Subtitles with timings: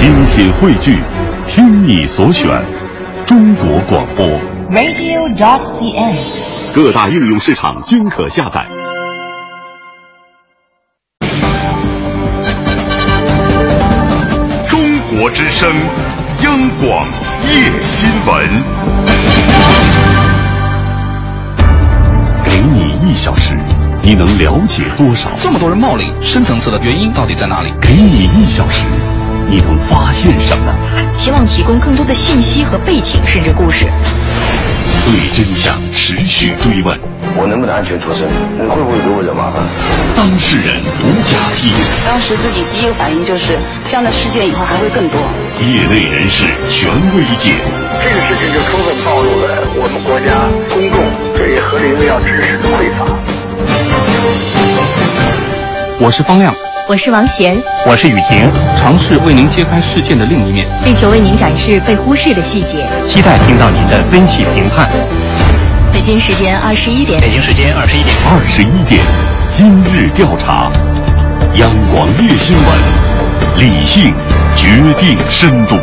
[0.00, 0.98] 精品汇聚，
[1.46, 2.48] 听你所选，
[3.26, 4.26] 中国广播。
[4.70, 6.16] radio.cn。
[6.74, 8.66] 各大应用市场均可下载。
[14.70, 15.70] 中国之声，
[16.44, 17.06] 央广
[17.42, 18.48] 夜新闻。
[22.42, 23.54] 给你一小时，
[24.00, 25.30] 你能了解多少？
[25.36, 27.68] 这么多人冒领，深层次的原因到底在哪里？
[27.82, 28.86] 给你一小时，
[29.50, 30.72] 你能发现什么？
[31.12, 33.84] 希望提供更多的信息和背景，甚至故事。
[35.04, 36.96] 对真相持续追问，
[37.34, 38.28] 我能不能安全脱身？
[38.30, 39.66] 你会不会给我惹麻烦？
[40.14, 43.58] 当事人独家披露，当时自己第一个反应就是，
[43.90, 45.18] 这样的事件以后还会更多。
[45.58, 46.86] 业内人士权
[47.16, 47.74] 威解读。
[47.98, 51.02] 这个事情就充分暴露了我们国家公众
[51.34, 53.02] 对合理用药知识的匮乏。
[55.98, 56.54] 我是方亮，
[56.90, 62.84] 我是王贤，我是雨婷，尝试为您揭开事件的另一面，力求为您展示被忽视的细节。
[63.06, 64.90] 期待听到您的分析评判。
[65.92, 69.00] 北京时间二十一点，北京时间二十一点，二十一点，
[69.52, 70.68] 今日调查，
[71.54, 72.66] 央广夜新闻，
[73.56, 74.12] 理性
[74.56, 75.76] 决定深度。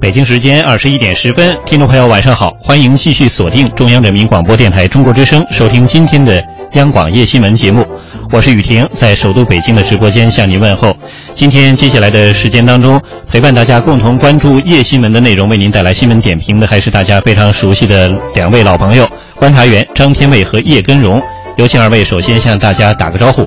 [0.00, 7.86] 北京时间二十一点十分，听众朋友晚上好，欢迎继续锁定中央人民广播电台中国之声，收听今天的央广夜新闻节目。
[8.32, 10.96] 我是雨婷，在首都北京的直播间向您问候。
[11.34, 19.06] 今天接下来的时间当中，陪伴大家共同关注夜新闻的内容，为您带来新闻点评的还是大家非常熟悉的两位老朋友，
[19.36, 21.20] 观察员张天卫和叶根荣。
[21.56, 23.46] 有请二位首先向大家打个招呼。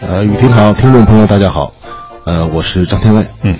[0.00, 1.72] 呃，雨婷好，听众朋友大家好，
[2.24, 3.24] 呃，我是张天卫。
[3.42, 3.56] 嗯，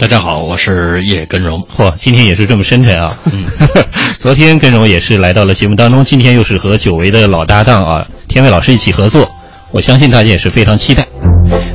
[0.00, 1.62] 大家好，我是叶根荣。
[1.76, 3.14] 嚯，今天也是这么深沉啊！
[3.30, 3.44] 嗯，
[4.18, 9.30] 昨天根荣也是来到了节目当中，今天又是和久违的老搭档啊，天伟老师一起合作，
[9.72, 11.06] 我相信大家也是非常期待。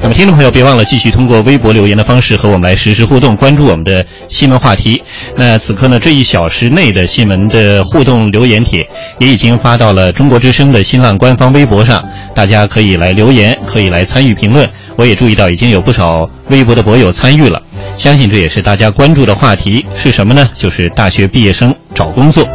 [0.01, 5.01] 那么，听众朋友别忘了继续通过微博留言的方式和我们来实时互动，关注我们的新闻话题。
[5.35, 8.87] 那此刻呢，这一小时内的新闻的互动留言帖
[9.19, 14.69] 也已经发到了中国之声的新浪官方微博上，大家可以来留言，可以来参与评论。
[14.97, 17.61] 我也注意到已经有不少微博的博友参与了，
[17.97, 20.47] 相信这也是大家关注的话题是什么呢？
[20.55, 22.47] 就是大学毕业生找工作。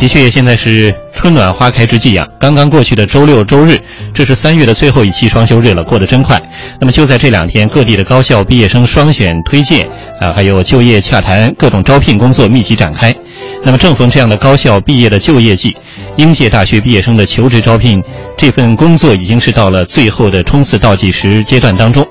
[0.00, 2.28] 的确，现在是春暖花开之际啊！
[2.38, 3.78] 刚刚过去的周六、周日，
[4.12, 6.38] 这是三月的最后一期双休日了，过得真快。
[6.78, 9.88] 那么就在这两天，各地的高校毕业生双选推荐
[10.20, 13.14] 啊，还有就业洽谈、各种招聘工作密集展开。
[13.62, 15.74] 那么正逢这样的高校毕业的就业季，
[16.16, 18.02] 应届大学毕业生的求职招聘
[18.36, 22.06] 这份工作已经是到了最后的冲刺倒计时阶段当中。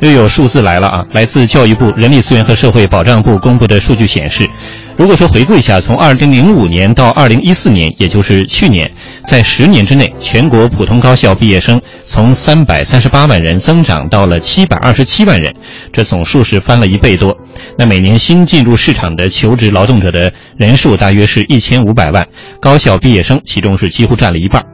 [0.00, 1.04] 又有数字来了啊！
[1.12, 4.48] 来自教育部人力资源和社会保障部公布的数据显示，
[4.96, 8.88] 如果说回顾一下，从2005年到2014年，也就是去年，
[9.26, 15.52] 在十年之内，全国普通高校毕业生从338万人增长到了727万人，
[15.92, 17.36] 这总数是翻了一倍多。
[17.76, 22.26] 那每年新进入市场的求职劳动者的人数大约是一千五百万，
[22.60, 24.64] 高校毕业生其中是几乎占了一半。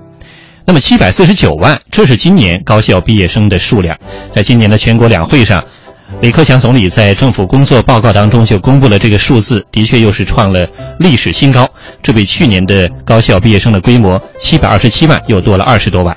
[0.67, 3.99] 那么七百四十九万，这是今年高校毕业生的数量。
[4.31, 5.65] 在今年的全国两会上，
[6.21, 11.67] 李克强总理在政府工作报告当中就公布了这个数字，的确又是创了历史新高。
[12.03, 16.15] 这比去年的高校毕业生的规模七百二十七万又多了二十多万。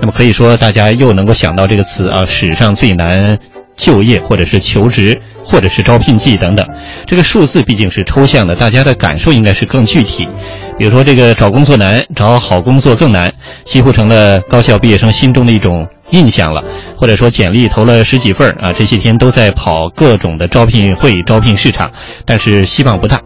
[0.00, 3.38] 那么可以说，大家又能够想到这个词啊，史上最难
[3.76, 6.66] 就业，或者是求职，或者是招聘季等等。
[7.06, 10.28] 这个数字毕竟是抽象的，大家的感受应该是更具体。
[10.76, 13.32] 比如说，这个找工作难，找好工作更难，
[13.64, 16.64] 几乎成了高校毕业生心中的一种印象了。
[16.96, 21.90] 或者说，简历投了十几份啊，这些天都在跑各种的招聘会、招聘市场，
[22.24, 23.20] 但是希望不大。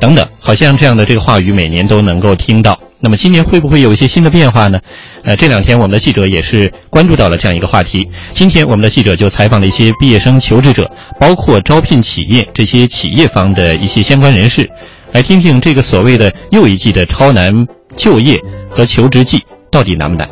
[0.00, 2.78] 等等，好像这样的这个话语每年都能够听到。
[3.00, 4.78] 那么今年会不会有一些新的变化呢？
[5.24, 8.08] 呃，这两天我们的记者也是关注到了这样一个话题。
[8.32, 10.90] 今天我们的记者就采访了一些毕业生求职者，
[11.20, 14.68] 包括招聘企业这些企业方的一些相关人士。
[15.12, 17.52] 来听听这个所谓的又一季的超难
[17.94, 18.40] 就业
[18.70, 20.28] 和求职季到底难不难？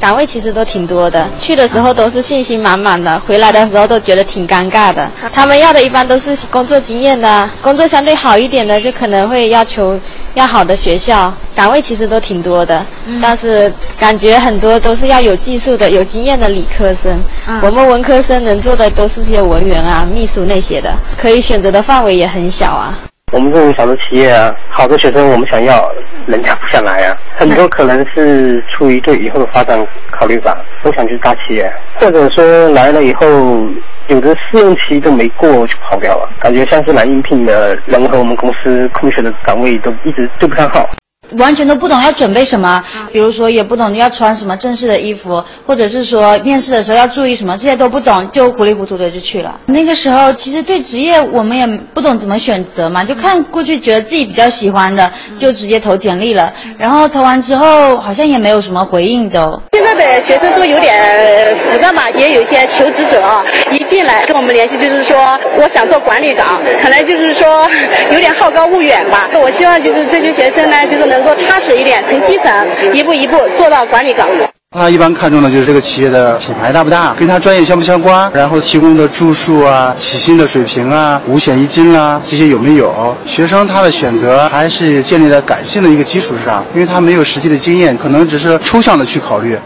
[0.00, 5.06] 岗位其实都挺多的，去的时候都是信心满满的，回来的时候都觉得挺尴尬的。
[5.32, 10.00] 他们要的一般都是工作经验的，工作相对好一点的就可能会要求
[10.34, 11.32] 要好的学校。
[11.54, 17.22] 岗位其实都挺多的，嗯但是感觉很多都是要有技术的、有经验的理科生。
[17.46, 22.98] 嗯我们文科生能做的都是些文员啊、秘书那些的，可以选择的范围也很小啊。
[23.32, 25.86] 我们这种小的企业啊，好的学生我们想要，
[26.30, 27.16] 人家不想来啊。
[27.36, 29.78] 很多可能是出于对以后的发展
[30.10, 33.26] 考虑吧，不想去大企业，或者说来了以后
[34.08, 40.88] 有的试用期都没过就跑掉了，感觉像是来应聘的人和我们公司空缺的岗位都一直对不上号。
[41.38, 42.82] 完全都不懂要准备什么，
[43.12, 49.54] 比如说也不懂要穿什么正式的衣服，或者是说面试的时候要注意什么，这些都不懂，就糊里糊涂的就去了。
[49.66, 56.52] 那个时候其实对职业我们也不懂怎么选择嘛，就看过去觉得自己比较喜欢的，就直接投简历了。
[56.76, 59.62] 然后投完之后好像也没有什么回应的。
[59.72, 65.16] 现在的学生都有点浮躁嘛，也有一些求职者啊，一进来跟我们联系就是说
[65.56, 67.68] 我想做管理岗，可能就是说
[68.12, 69.28] 有点好高骛远吧。
[69.42, 71.19] 我希望就是这些学生呢，就是能。
[71.20, 74.26] 能够踏实一点，从基层一步一步做到管理岗。
[74.70, 83.14] 他一般看重的就是这个企业的品牌大不大，跟他专业相不相关，然后提供的住宿啊、起薪的水平啊、五险一金啊这些有没有？
[83.26, 89.58] 学生他的选择还是建立在感性的一个基础上，因为他没有实际的经验，可能只是抽象的去考虑。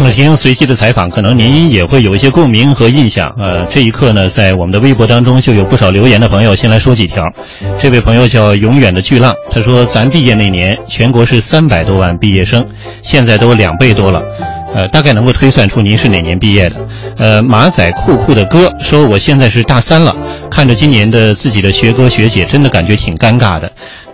[0.00, 3.30] 听了听随机的采访，可能您也会有一些共鸣和印象。
[3.38, 7.22] 呃，这一刻呢，在我们的微博当中就有不少留言的朋友，先来说几条。
[7.78, 12.66] 这位朋友叫永远的巨浪，他说：“咱毕业那年，全国是三百多万毕业生，
[13.02, 14.22] 现在都两倍多了。
[14.72, 16.76] 呃，大概能够推算出您是哪年毕业的。”
[17.18, 20.16] 呃，马仔酷酷的哥说：“我现在是大三了，
[20.50, 23.70] 看着今年的自己的学哥学姐，真的感觉挺尴尬的。”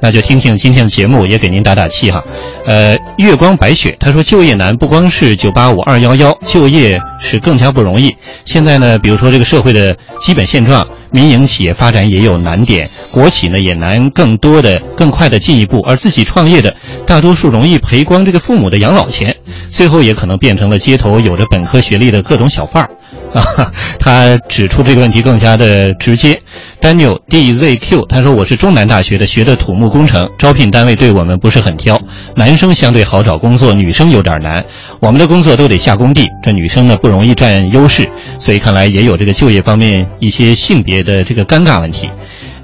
[0.07, 2.23] 那就听听今天的节目，也给您打打气哈。
[2.65, 8.17] 呃，月光白雪他说，就业难不光是九八五二幺幺，就业是更加不容易。
[8.45, 16.73] 现在呢，比如说这个社会的基本现状，民营企业发展也有难点，国企呢也难更多的、更快的进一步，而自己创业的
[17.05, 19.35] 大多数容易赔光这个父母的养老钱，
[19.73, 22.91] 最后也可能变成了街头有着本科学历的各种小贩儿。
[23.35, 26.41] 啊，他指出这个问题更加的直接。
[26.81, 32.01] Daniel DZQ 他说：“我是中南大学的，学的土木工程，招聘单位对我们不是很挑，
[32.37, 34.65] 男生相对好找工作，女生有点难。
[35.01, 38.09] 我们的工作都得下工地，这女生呢不容易占优势，
[38.39, 42.09] 所以看来也有这个就业方面一些性别的这个尴尬问题。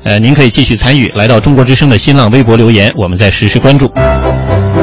[0.04, 3.90] 呃，您可以继续参与，来到中国之声的新浪微博留言，我们再实时关注。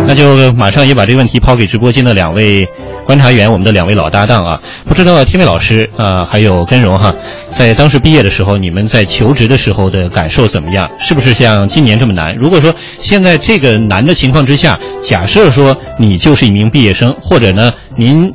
[0.09, 2.67] 那就马上也把这个问题抛给直播间的两位。”
[3.05, 7.13] 观察员，我们的两位老搭档啊，不知道天伟老师啊，还有根荣哈，
[7.51, 10.89] 在当时毕业的时候，你们在求职的时候的感受怎么样？
[10.99, 12.35] 是不是像今年这么难？
[12.35, 18.31] 如果说现在这个难的情况之下，假设说你就是一名毕业生，或者呢，您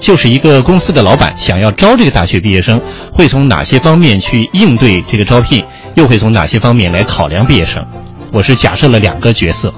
[0.00, 2.80] 就是一个公司的老板，想要招这个大学毕业生，
[3.12, 5.64] 会从哪些方面去应对这个招聘？
[5.94, 7.84] 又会从哪些方面来考量毕业生？
[8.32, 9.72] 我是假设了两个角色，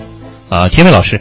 [0.51, 1.19] 啊，天伟老师。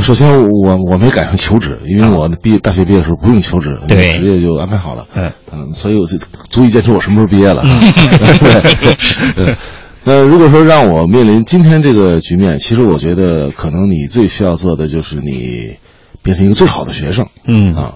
[0.00, 5.06] 首先，我我没赶上求职，因为我毕业大学毕业的时候不用求职，对，职业就安排好了。
[5.14, 6.16] 嗯嗯，所以我就
[6.50, 7.62] 足以见出我什么时候毕业了。
[9.36, 9.56] 对，
[10.04, 15.76] 那如果说让我面临今天这个局面，其实我觉得可能你最需要做的就是你
[16.22, 17.26] 变成一个最好的学生。
[17.46, 17.94] 嗯啊，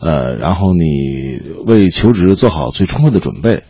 [0.00, 3.62] 呃，然后你为求职做好最充分的准备。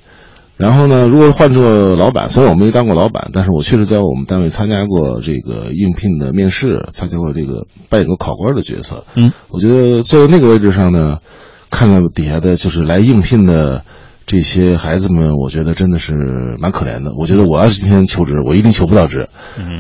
[0.57, 1.09] 然后呢？
[1.09, 9.05] 如果换做老板，虽然我没当过老板，但是我确实在我们单位参加过这个应聘的面试，参加过这个扮演过考官的角色。
[9.17, 11.19] 嗯，我觉得坐在那个位置上呢，
[11.71, 13.85] 看到底下的就是来应聘的。
[14.27, 16.15] 这些孩子们，我觉得真的是
[16.59, 17.13] 蛮可怜的。
[17.19, 19.29] 我觉得我要是今天求职，我一定求不到职，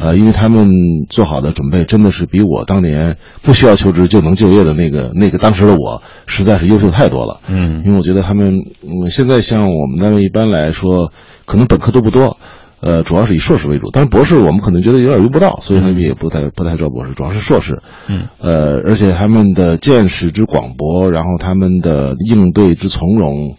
[0.00, 0.68] 呃，因为他们
[1.08, 7.40] 做好的准备真的是比我当年不需要求职就能就业的那个那个当时的我，实在是优秀太多了。
[7.48, 8.52] 嗯，因为我觉得他们，
[8.82, 11.12] 嗯，现在像我们单位一般来说，
[11.46, 12.36] 可能本科都不多，
[12.80, 13.90] 呃，主要是以硕士为主。
[13.92, 17.80] 但是博士我们可能觉得有点用不到，所以他们也不太不太招博士，主要是硕士。
[18.08, 23.56] 嗯，呃，而且他们的见识之广博，然后他们的应对之从容。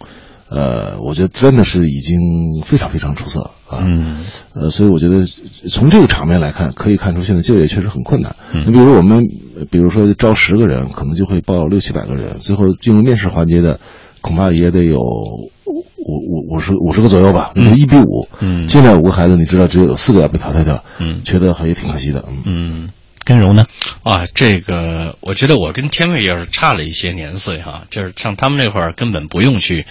[0.54, 2.20] 呃，我觉得真的是已经
[2.64, 3.80] 非常非常出色啊。
[3.82, 4.16] 嗯，
[4.54, 5.26] 呃，所以我觉得
[5.68, 8.36] 从这个场面来看，可以看出现在就业确实很困难。
[8.54, 9.24] 嗯，你比如我们，
[9.72, 13.80] 比如说招十个人，可能就会报六七百个人，最后进入面试环节的，
[14.22, 18.28] 恐怕也得有五五五十五十个左右吧，嗯，一比五。
[18.40, 20.84] 嗯，进来五个孩子，你知道只有四个要被淘汰掉。
[21.00, 22.24] 嗯，觉得也挺可惜的。
[22.46, 22.90] 嗯。
[23.24, 23.66] 根荣呢？
[24.04, 29.86] 啊，这个我觉得我跟天卫要是差了一些年岁哈，就是像他们那会儿根本不用去，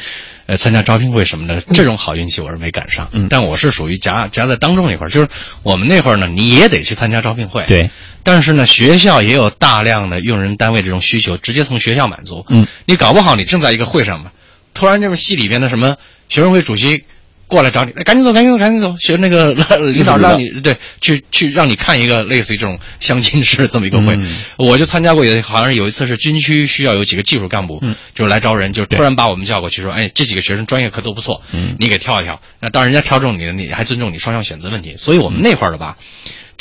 [0.46, 3.08] 呃，参加招聘会什么的，这种好运气我是没赶上。
[3.12, 5.28] 嗯，但我是属于夹夹在当中那块儿，就是
[5.62, 7.64] 我们那会儿呢，你也得去参加招聘会。
[7.66, 7.90] 对。
[8.22, 12.44] 但是呢，学校也有大量的用人单位这种需求，直接从学校满足。
[12.50, 12.66] 嗯。
[12.86, 14.30] 你搞不好你正在一个会上嘛，
[14.74, 15.96] 突然就是系里边的什么
[16.28, 17.04] 学生会主席。
[17.52, 18.96] 过来找你，赶紧走，赶紧走，赶紧走！
[18.98, 19.52] 学那个
[19.92, 24.18] 领导让你对去去让你看一个类似于这种相亲式这么一个会，
[24.56, 27.82] 我就参加过，也好像有一次是军区需要有几个技术干部，
[28.14, 31.42] 就来招人，就突然把我们叫过去说，哎，这几个学生专业课都不错，
[31.78, 32.40] 你给挑一挑。
[32.60, 34.96] 那当人家挑中你了，你还尊重你双向选择问题。
[34.96, 35.98] 所以我们那会儿的吧。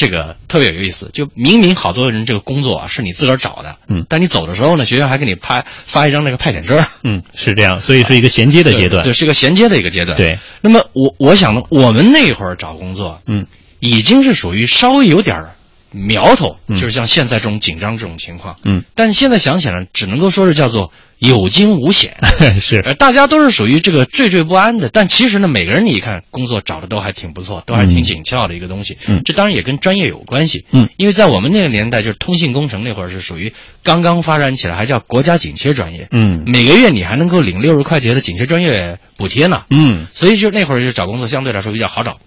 [0.02, 10.18] 这个特别有意思，就明明好多人这个工作啊是你自个儿找的，嗯，但你走的时候呢，学校还给你拍发一张那个派遣证，嗯，是这样，所以是一个衔接的阶段，对，是一个衔接的一个阶段。
[10.18, 13.46] 对，那么我我想呢，我们那会儿找工作，嗯，
[13.80, 15.52] 已经是属于稍微有点儿
[15.92, 20.92] 苗头，就是像现在这种紧张这种情况，嗯，但现在想起来，只能够说是叫做
[21.22, 22.18] 有惊无险，
[22.60, 42.18] 是，呃，大家都是属于这个惴惴不安的，但其实呢，每个人你一看工作找的都还挺不错，都还挺紧俏的一个东西，嗯，这当然也跟专业有关系，嗯，因为在我们那个年代，就是通信工程那会儿是属于刚刚发展起来，还叫国家紧缺专业，嗯，每个月你还能够领六十块钱的紧缺专业补贴呢，嗯，所以就那会儿就找工作相对来说比较好找，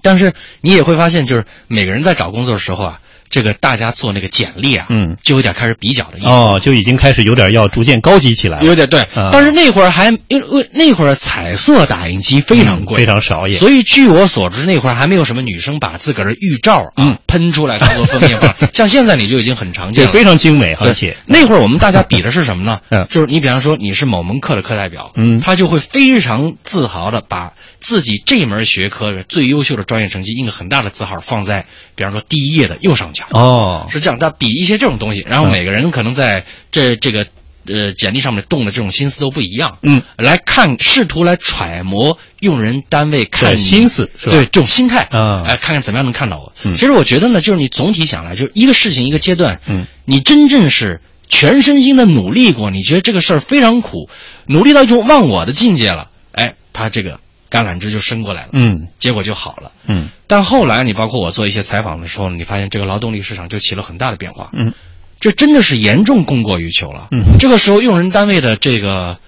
[0.00, 3.00] 但是你也会发现，就是每个人在找工作的时候啊。
[3.30, 6.28] 这个大家做那个简历啊，嗯，就有点开始比较的意思。
[6.28, 9.00] 哦，就已经开始有点要逐渐高级起来了，有点对。
[9.14, 13.58] 啊、但是那会儿还因为那会儿彩色打印机非常贵，嗯、非常少也。
[13.58, 22.80] 所以据我所知，那会儿还没有什么女生把自个儿的玉照啊、嗯、喷出来当做封面画， 像现在你就已经很常见了，非常精美，而且那会儿我们大家比的是什么呢？
[22.90, 33.17] 嗯，就是你比方说你是某门课的课代表，嗯，他就会非常自豪的把自己这门学科的最优秀的专业成绩印个很大的字号放在，比方说第一页的右上角。
[33.30, 33.86] 哦。
[33.90, 37.26] 是这样，他比一些这种东西，然后每个人可能在这这个
[37.66, 44.32] 呃简历上面动的这种心思都不一样，嗯，来看试图来揣摩用人单位看心思是吧？
[44.32, 46.52] 对这种心态啊，哎，看看怎么样能看到我。
[46.64, 54.08] 嗯，其实我觉得呢，就是你总体想来，就是一个事情一个阶段，嗯，你真正是全身心的努力过，你觉得这个事儿非常苦，
[54.46, 57.20] 努力到一种忘我的境界了，哎，他这个。
[57.50, 60.08] 橄榄枝就伸过来了，嗯，结果就好了，嗯。
[60.26, 64.74] 但后来你包括我做一些采访的时候，你发现这个劳动力市场就起了很大的变化，嗯，
[65.20, 67.38] 这真的是严重供过于求了，嗯。
[67.38, 69.18] 这个时候用人单位的这个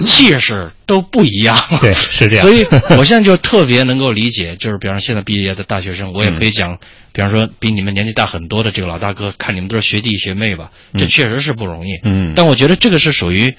[0.00, 2.44] 气势都不一样，对，是这样。
[2.44, 2.66] 所以
[2.98, 6.78] 我现在就特别能够理解，就是比方说现在毕业的大学生，我也可以讲，
[7.12, 12.34] 比方说比你们年纪大很多的这个老大哥，看你们都是学弟学妹吧，这确实是不容易，嗯。
[12.36, 13.54] 但我觉得这个是属于。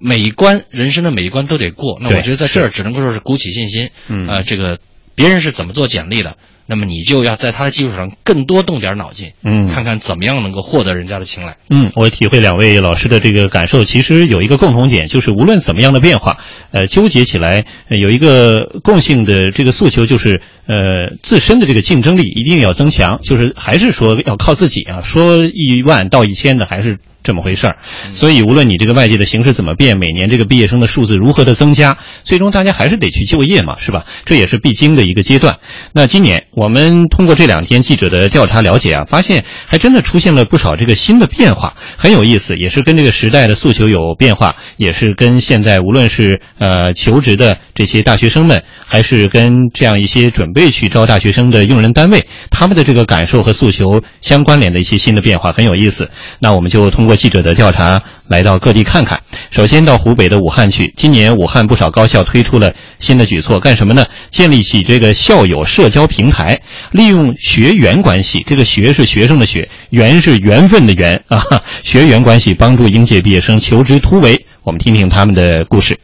[0.00, 3.90] 每一关人生的每一关都得过，那我觉得在这儿只能够说是鼓起信心。
[4.08, 4.78] 嗯，呃，这个
[5.14, 11.58] 别人是怎么做简历的，那么你就要在他的基础上更多动点脑筋，嗯，看看怎么样能够获得人家的青睐。
[11.68, 16.38] 嗯，我体会两位老师的这个感受，其实有一个共同点，就是无论怎么样的变化，
[16.70, 26.98] 呃，纠结起来有一个共性的这个诉求，就是呃自身的这个竞争力一定要增强，就是还是说要靠自己啊，说一万到一千的还是。
[27.22, 27.76] 这么回事儿，
[28.14, 34.06] 所以无论你这个外界的形势怎么变，每年这个毕业生的数字如何的增加，最终大家还是得去就业嘛，是吧？
[34.24, 35.58] 这也是必经的一个阶段。
[35.92, 56.10] 那今年我们通过这两天记者的调查了解啊，发现还真的出现了不少这个新的变化，很有意思，也是跟这个时代的诉求有变化，也是跟现在无论是呃求职的这些大学生们，还是跟这样一些准备去招大学生的用人单位，他们的这个感受和诉求相关联的一些新的变化，很有意思。
[56.38, 57.09] 那我们就通过。
[57.16, 59.20] 记者的调查来到各地看看。
[59.50, 64.06] 首先到湖北的武汉去，今年武汉不少高校推出了新的举措，干什么呢？
[64.30, 66.60] 建立起这个校友社交平台，
[66.92, 71.42] 利用学员关系，这个学是学生的学，缘是缘分的缘啊，
[71.82, 74.46] 学员关系帮助应届毕业生求职突围。
[74.62, 75.96] 我们听听他们的故事。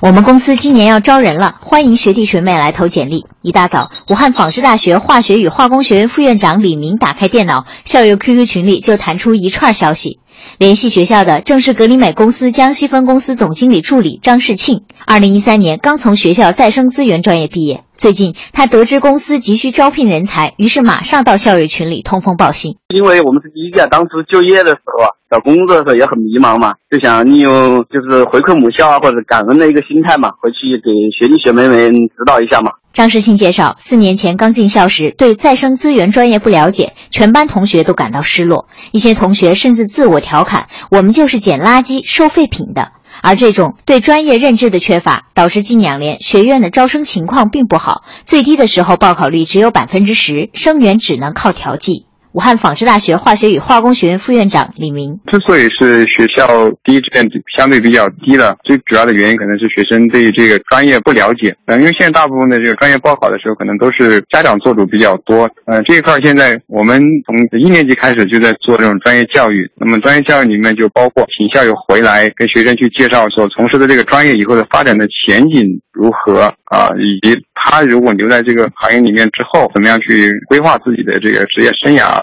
[0.00, 3.26] 我们公司今年要招人了，欢迎学弟学妹来投简历。
[3.42, 10.20] 一大早，武汉纺织大学化学与化工学院副院长李明打开电脑，校友 QQ 群里就弹出一串消息。
[10.58, 14.84] 联系学校的正是格林美公司江西分公司总经理助理张世庆。
[15.06, 22.76] 二零一三年刚从学校再生资源专业毕业，最近他得知公司急需招聘人才，于是马上到校友群里通风报信。
[22.94, 32.72] 因为我们是第一届，当初就业的时候啊，找工作的时候也很迷茫嘛，就想利用就是回馈母校啊或者感恩的一个心态嘛，回去给学弟学妹们指导一下嘛。
[32.98, 42.90] 张世庆介绍，四年前刚进校时对再生资源专业不了解，全班同学都感到失落，一些同学甚至自我调侃：“我们就是捡垃圾、收废品的。”
[43.22, 52.07] 而这种对专业认知的缺乏，导致近两年学院的招生情况并不好，最低的时候报考率只有百分之十，生源只能靠调剂。
[52.38, 61.52] 武汉纺织大学化学与化工学院副院长李明：之所以是学校第一志愿相对比较低的，最主要的原因可能是学生对这个专业不了解。
[61.66, 65.50] 嗯，因为现在大部分的这个专业报考的时候，可能都是家长做主比较多。
[65.66, 69.68] 嗯，这一块现在我们从一年级开始就在做这种专业教育。
[69.74, 82.22] 那么专业教育里面就包括请校友回来跟学生去介绍所从事的这个专业以后的发展的前景如何啊，以及他如果留在这个行业里面之后，怎么样去规划自己的这个职业生涯。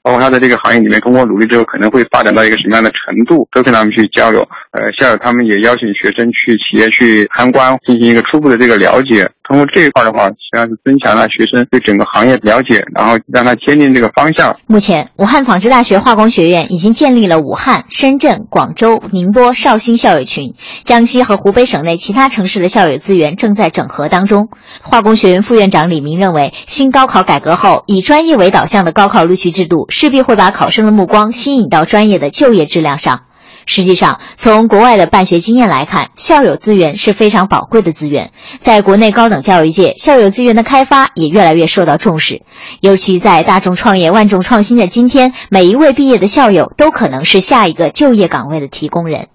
[0.03, 4.41] 包括他在这个行业里面通过努力之后可能会发展到一个什么样的程度，都跟他们去交流。
[4.71, 9.29] 呃，校友他们也邀请学生去企业去参观，进行一个初步的这个了解。
[9.43, 14.55] 通过这一块的话，实际上是增强了学生对整个行业了解，然后让他坚定这个方向。
[14.65, 20.53] 目前，武汉纺织大学化工学院已经建立了武汉、深圳、广州、宁波、绍兴校友群，
[20.85, 24.47] 江西和湖北省内其他城市的校友资源正在整合当中。
[24.83, 33.25] 化工学院副院长李明认为，新高考改革后，以专业为导向的高考录取制度势必会把考生的目光吸引到专业的就业质量上。
[33.67, 38.31] 实际上，从国外的办学经验来看，校友资源是非常宝贵的资源。
[38.57, 42.41] 在国内高等教育界，校友资源的开发也越来越受到重视。
[42.79, 49.27] 尤其在大众创业、万众创新的今天，每一位毕业的校友都可能是下一个就业岗位的提供人。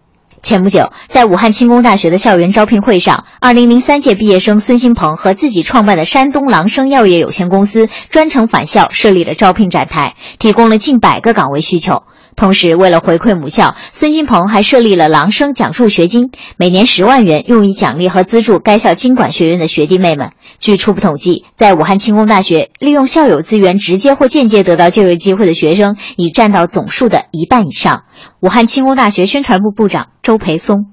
[0.47, 12.05] 前不久，在武汉轻工大学的校园招聘会上，2003届毕业生孙新鹏和自己创办的山东狼生药业有限公司专程返校设立了招聘展台，提供了近百个岗位需求。
[12.37, 20.33] 同时，为了回馈母校，孙金鹏还设立了狼生奖助学金，每年十万元，用于奖励和资助该校经管学院的学弟妹们。
[20.59, 28.03] 据初步统计，在武汉轻工大学，利用校友资源直接或间接得到就业机会的学生，已占到总数的一半以上。
[28.41, 30.93] 武汉轻工大学宣传部部长周培松。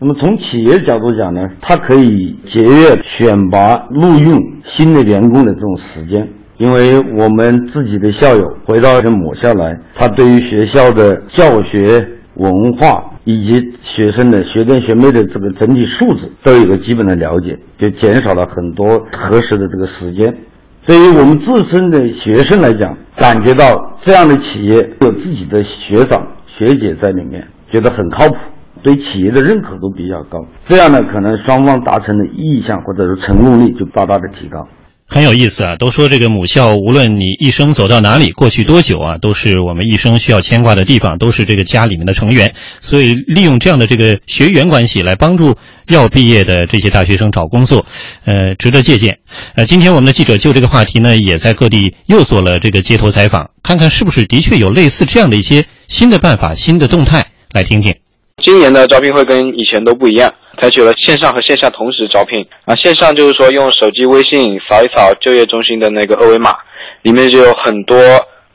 [0.00, 2.08] 那么从企业角度讲呢，它可以
[2.54, 4.38] 节约选拔录用
[4.78, 6.39] 新的员工的这种时间。
[6.60, 20.36] 因为我们自己的校友回到母校来，他对于学校的教学文化以及学生的学弟学妹的这个整体素质都有个基本的了解，就减少了很多核实的这个时间。
[20.86, 23.64] 对于我们自身的学生来讲，感觉到
[24.02, 28.36] 这样的企业有自己的学长学姐在里面，觉得很靠谱，
[28.82, 30.44] 对企业的认可度比较高。
[30.66, 34.68] 这样呢，可能双方达成的意向或者是成功率就大大的提高。
[35.12, 35.74] 很有意思啊！
[35.74, 42.54] 都说这个母校，无论你一生走到哪里，过去多久啊，都是我们一生需要牵挂的地方，都是这个家里面的成员。
[42.80, 45.56] 所以，利用这样的这个学员关系来帮助
[45.88, 47.84] 要毕业的这些大学生找工作，
[48.24, 49.18] 呃，值得借鉴。
[49.56, 57.96] 呃，今天我们的记者就这个话题呢，也在各地又做了这个街头采访，看看是不是的确有类似这样的一些新的办法、新的动态，来听听。
[58.42, 60.32] 今年的招聘会跟以前都不一样。
[60.60, 66.54] 采取了线上和线下同时招聘啊，线上就是说用手机微信扫一扫就业中心的那个二维码，
[67.00, 67.96] 里面就有很多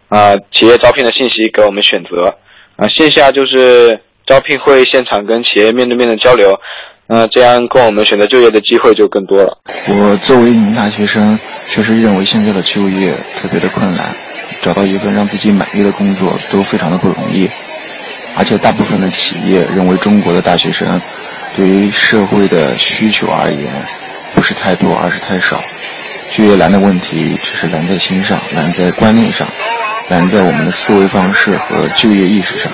[0.09, 2.31] 啊企业招聘的信息给我们选择
[2.75, 2.87] 啊。
[2.89, 6.53] 线下就是招聘会现场跟企业面对面的交流，
[7.07, 9.57] 呃，这样供我们选择就业的机会就更多了。
[9.87, 14.05] 我作为一名大学生，确实认为现在的就业特别的困难，
[14.61, 17.47] 找到一份让自己满意的工作都非常的不容易，
[18.37, 20.99] 而且大部分的企业认为中国的大学生。
[21.55, 23.63] 对于社会的需求而言，
[24.35, 25.55] 不是太多，而是太少。
[26.27, 29.47] 就业难的问题，只是难在心上，难在观念上，
[30.09, 32.69] 难在我们的思维方式和就业意识上。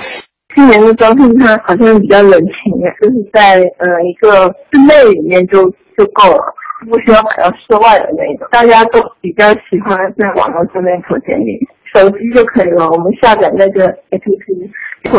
[0.56, 5.62] 今年的招聘它好像比较冷清，就是在呃一个室内里面就
[5.96, 6.42] 就够了，
[6.90, 8.48] 不需要跑到室外的那种。
[8.50, 11.56] 大家都比较喜欢在网络上面投简历，
[11.94, 14.72] 手机就可以了，我们下载那个 APP。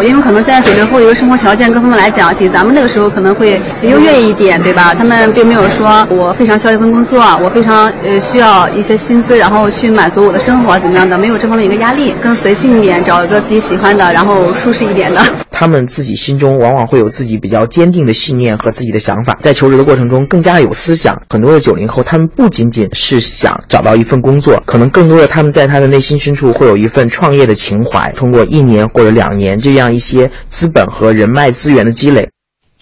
[0.03, 4.93] 因为可能现在九零后一个生活条件各方面来讲，其实咱们那个时候可能会优越一点，对吧？
[4.93, 15.21] 他们并没有说我非常需要一份工作，我非常呃需要一些薪资，然后去满足我的生活怎么样的，没有这方面一个压力，更随性一点，找一个自己喜欢的，然后舒适一点的。
[15.51, 21.21] 他们自己心中往往会有自己比较坚定的信念和自己的想法，在求职的过程中更加有思想。
[21.29, 28.11] 很多的九零后，他们不仅仅是想找到一份工作，可能更多的他们在他的内心深处会有一份创业的情怀。
[28.13, 29.72] 通过一年或者两年这。
[29.73, 32.29] 这样一些资本和人脉资源的积累。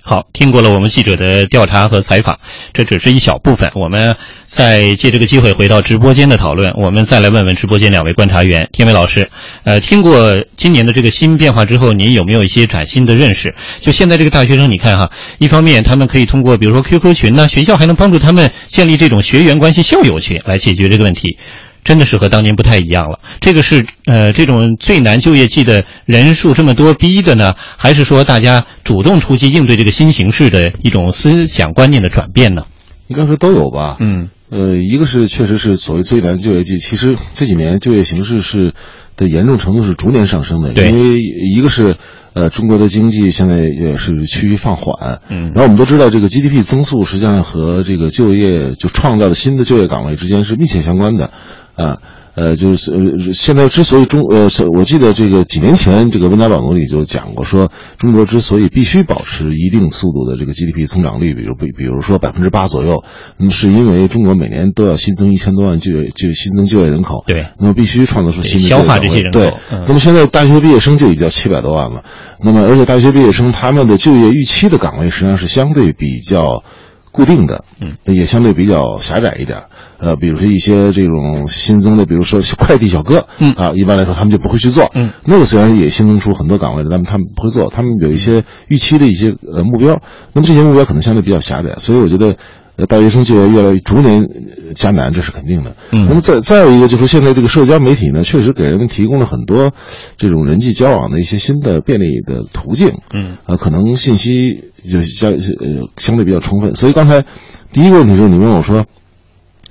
[0.04, 2.38] 好，听过了我们记者的调查和采访，
[2.74, 3.72] 这只是一小部分。
[3.76, 9.30] 我们再借这个机会回到直播间的讨论，我们再来问问直播间两位观察员，天伟老师，
[9.64, 13.56] 呃，听过今年的这个新变化之后，您有没有一些崭新的认识？
[13.80, 21.38] 就现在这个大学生，你看哈，一方面他们可以通过比如说 QQ 群呢，学校还能帮助他们建立这种学员关系、校友群来解决这个问题。
[21.84, 23.20] 真的是和当年不太一样了。
[23.40, 32.64] 这个是呃，这种最难就业季的人数这么多逼的呢，还是说大家主动出击应对这个新形势的一种思想观念的转变呢？
[33.08, 33.98] 应该说都有吧。
[34.00, 38.74] 嗯，呃，一个是确实是所谓最难就业季，其实这几年就业形势是
[39.18, 40.72] 的严重程度是逐年上升的。
[40.74, 41.98] 因为一个是
[42.34, 45.20] 呃，中国的经济现在也是趋于放缓。
[45.28, 51.32] 嗯，然后我们都知道，这个 GDP 增速实际上和这个就业就创造的新的就业岗位之间是密切相关的。
[51.76, 51.98] 啊，
[52.36, 63.04] 呃，就是呃，现在之所以中呃，是我记得这个几年前这个温家宝总理就讲过，说中国之所以必须保持一定速度的这个 GDP 增长率，比如比比如说百分之八左右，
[63.38, 72.04] 那么是因为中国每年都要新增一千多万就业就新增就业人口，对，那么必须创造出新的消化这些人口，对，嗯、那么现在大学毕业生就已经七百多万了，
[72.44, 76.64] 那么而且大学毕业生他们的就业预期的岗位实际上是相对比较
[77.12, 79.64] 固定的，嗯，也相对比较狭窄一点。
[80.00, 90.02] 呃，比如说一些这种新增的，比如说快递小哥，嗯啊，一般来说他们就不会去做，嗯，那个虽然也新增出很多岗位的，但是他们不会做，他们有一些预期的一些呃目标，
[90.34, 92.36] 那么这些目标可能相对比较狭窄，所以我觉得。
[92.76, 94.28] 呃，大学生就业越来越逐年
[94.76, 95.76] 加难，这是肯定的。
[95.92, 99.72] 嗯，那么再再有一个就是现在这个社交媒体呢，确实给人们提供了很多
[100.18, 103.00] 这种人际交往的一些新的便利的途径。
[103.14, 106.76] 嗯，呃，可能信息就相呃相对比较充分。
[106.76, 107.24] 所以刚才
[107.72, 108.86] 第一个问题就是你问我说。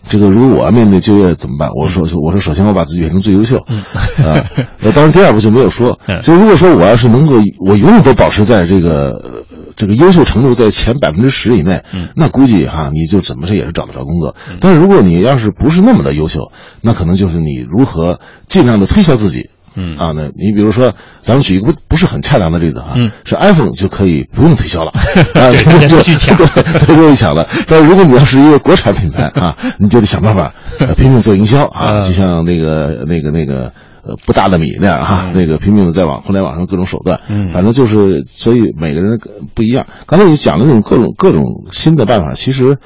[0.09, 1.69] 这个如果我要面对就业怎么办？
[1.79, 4.49] 我说，我说，首先我把自己变成最优秀，啊，
[4.81, 6.01] 呃，当然第二步就没有说。
[6.23, 9.45] 就如果说我要是能够，我永远都保持在这个
[9.77, 12.09] 这个优秀程度在前百分之十以内，嗯。
[12.17, 14.35] 那估计哈你就怎么着也是找得着工作。
[14.61, 19.51] 但是如果你要是不是那么的优秀，那可能就是你如何尽量的推销自己。
[19.77, 19.97] 嗯。
[19.97, 24.91] 啊，那你比如说，咱们举一个不不是很恰当的例子哈，嗯，是 iPhone 就可以不用推销了，
[25.35, 27.47] 啊，对就去抢，对，就 抢了。
[27.69, 39.19] 但是如果你要是一个国产品牌啊，你就得想办法呃拼命做营销啊，就像那个那个那个呃不大的米那样哈，那个拼命的在网互联网上各种手段，嗯，反正就是，所以每个人
[39.55, 39.87] 不一样。
[40.07, 42.79] 刚才你讲的那种各种各种新的办法，其实。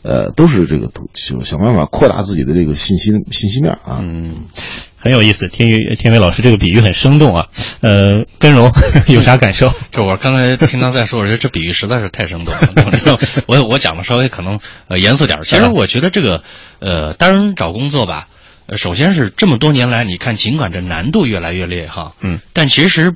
[0.00, 3.98] 呃，都是这个，想想办法扩大自己的这个信息信息面啊。
[4.00, 4.46] 嗯，
[4.96, 5.48] 很有意思。
[5.48, 7.46] 天宇天伟老师这个比喻很生动啊。
[7.80, 8.72] 呃，根荣
[9.08, 9.74] 有啥感受？
[9.90, 12.60] 这我刚才听他在说，我觉得这比喻实在是太生动了。
[13.46, 15.40] 我我讲的稍微可能呃严肃点。
[15.42, 16.42] 其实我觉得这个
[16.78, 18.28] 呃，单人找工作吧，
[18.68, 23.14] 呃，首先是这么多年来，你看，尽管这难度越来越烈哈，嗯，但其实。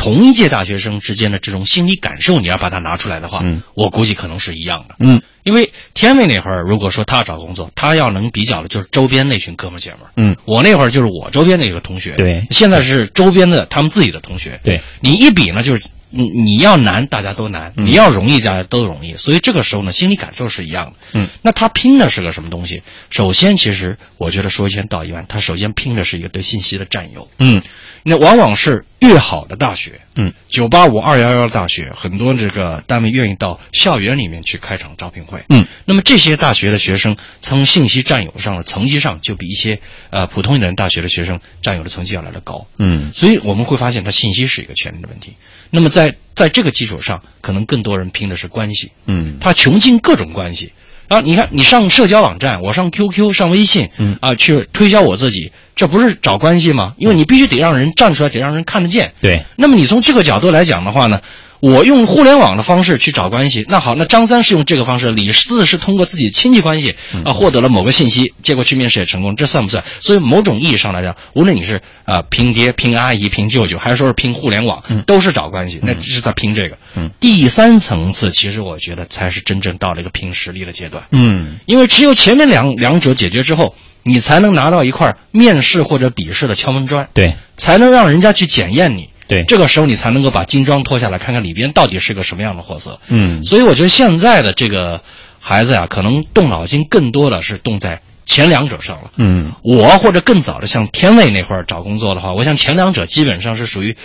[0.00, 22.82] 同一届大学生之间的这种心理感受，你要把它拿出来的话，嗯，我估计可能是一样的，嗯，因为天卫那会儿，如果说他找工作，他要能比较的就是周边那群哥们姐们儿，嗯，我那会儿就是我周边的一个同学，对，现在是周边的他们自己的同学，对，你一比呢，就是你你要难，大家都难；嗯、你要容易，大家都容易，所以这个时候呢，心理感受是一样的，嗯，那他拼的是个什么东西？
[23.10, 27.62] 首先，其实我觉得说一千道一万，他首先拼的是一个对信息的占有，嗯。
[28.02, 39.80] 那往往是越好的大学，嗯，九八五、二幺幺大学，很多这个单位愿意到校园里面去开场招聘会，嗯，那么这些大学的学生从信息占有上的层级上，就比一些
[40.10, 45.34] 呃普通一点大学的学生占有的层级要来的高，嗯，所以我们会发现，它信息是一个权利的问题。
[45.70, 50.72] 那么在在这个基础上，可能更多人拼的是关系，嗯，他穷尽各种关系。
[51.08, 56.92] 啊，你看，你上社交网站，我上 QQ、上微信，嗯啊，去推销我自己，这不是找关系吗？
[56.98, 59.12] 因为你必须得让人站出来，得让人看得见。
[59.20, 59.42] 对。
[59.56, 61.20] 那么你从这个角度来讲的话呢，
[61.60, 66.94] 我用互联网的方式去找关系，那好，那张三是用这个方式，李四是通过自己的亲戚关系
[67.24, 69.82] 啊获得了某个信息，结果去面试也成功，这算不算？
[70.00, 76.78] 所以某种意义上来讲，无论你是啊拼爹、拼阿姨、拼舅舅，还是说是拼互联网，嗯、都是找关系，那这是在拼这个。
[76.94, 77.10] 嗯。
[77.20, 81.04] 第三层次，其实我觉得才是真正到了一个拼实力的阶段。
[81.10, 81.58] 嗯。
[81.66, 95.02] 因为只有前面两两者解决之后，你才能拿到一块面试或者笔试的敲门砖，对，才能让人家去检验你，对，这个时候你才能够把金装脱下来，看看里边到底是个什么样的货色，嗯，所以我觉得现在的这个
[95.38, 103.96] 孩子呀，可能动脑筋更多的是动在前两者上了，嗯，我或者更早的像天卫那会儿找工作的话，我想前两者基本上是属于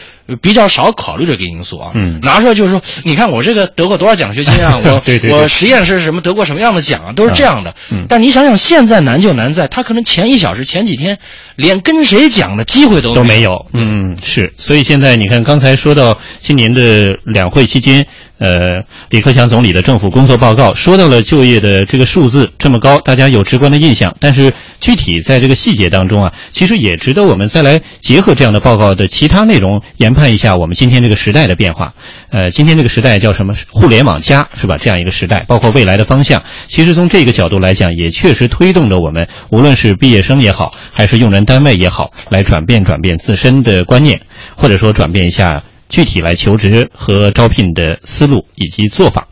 [0.41, 5.37] 比较少考虑这个因素啊，嗯，拿出来就是说，你看我这个得过多少奖学金啊， 我对对对。
[5.37, 11.17] 我实验室什么得过什么样的奖啊，都是这样的，嗯，但你想想现在难就难在，他可能前一小时、前几天
[11.57, 18.07] 连跟谁讲的机会都都没有，嗯，是，所以现在你看，刚才说到今年的两会期间。
[18.43, 24.13] 呃，李克强总理的政府工作报告说到了就业的这个数字这么高，大家有直观的印象。
[24.19, 24.51] 但是
[24.81, 31.93] 具体在这个细节当中啊，其实也值得我们再来结合这样的报告的其他内容，研判一下我们今天这个时代的变化。
[32.31, 33.55] 呃，今天这个时代叫什么？
[33.69, 34.75] 互联网加是吧？
[34.77, 36.43] 这样一个时代，包括未来的方向。
[36.67, 44.19] 其实从这个角度来讲，也确实推动着我们，无论是毕业生也好，还是用人单位也好，来转变转变自身的观念，
[44.57, 45.63] 或者说转变一下。
[45.93, 49.27] 具体来求职和招聘的思路以及做法。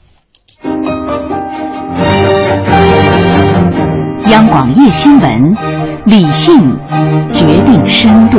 [4.29, 5.55] 央广夜新闻，
[6.05, 6.53] 理性
[7.27, 8.37] 决定深度。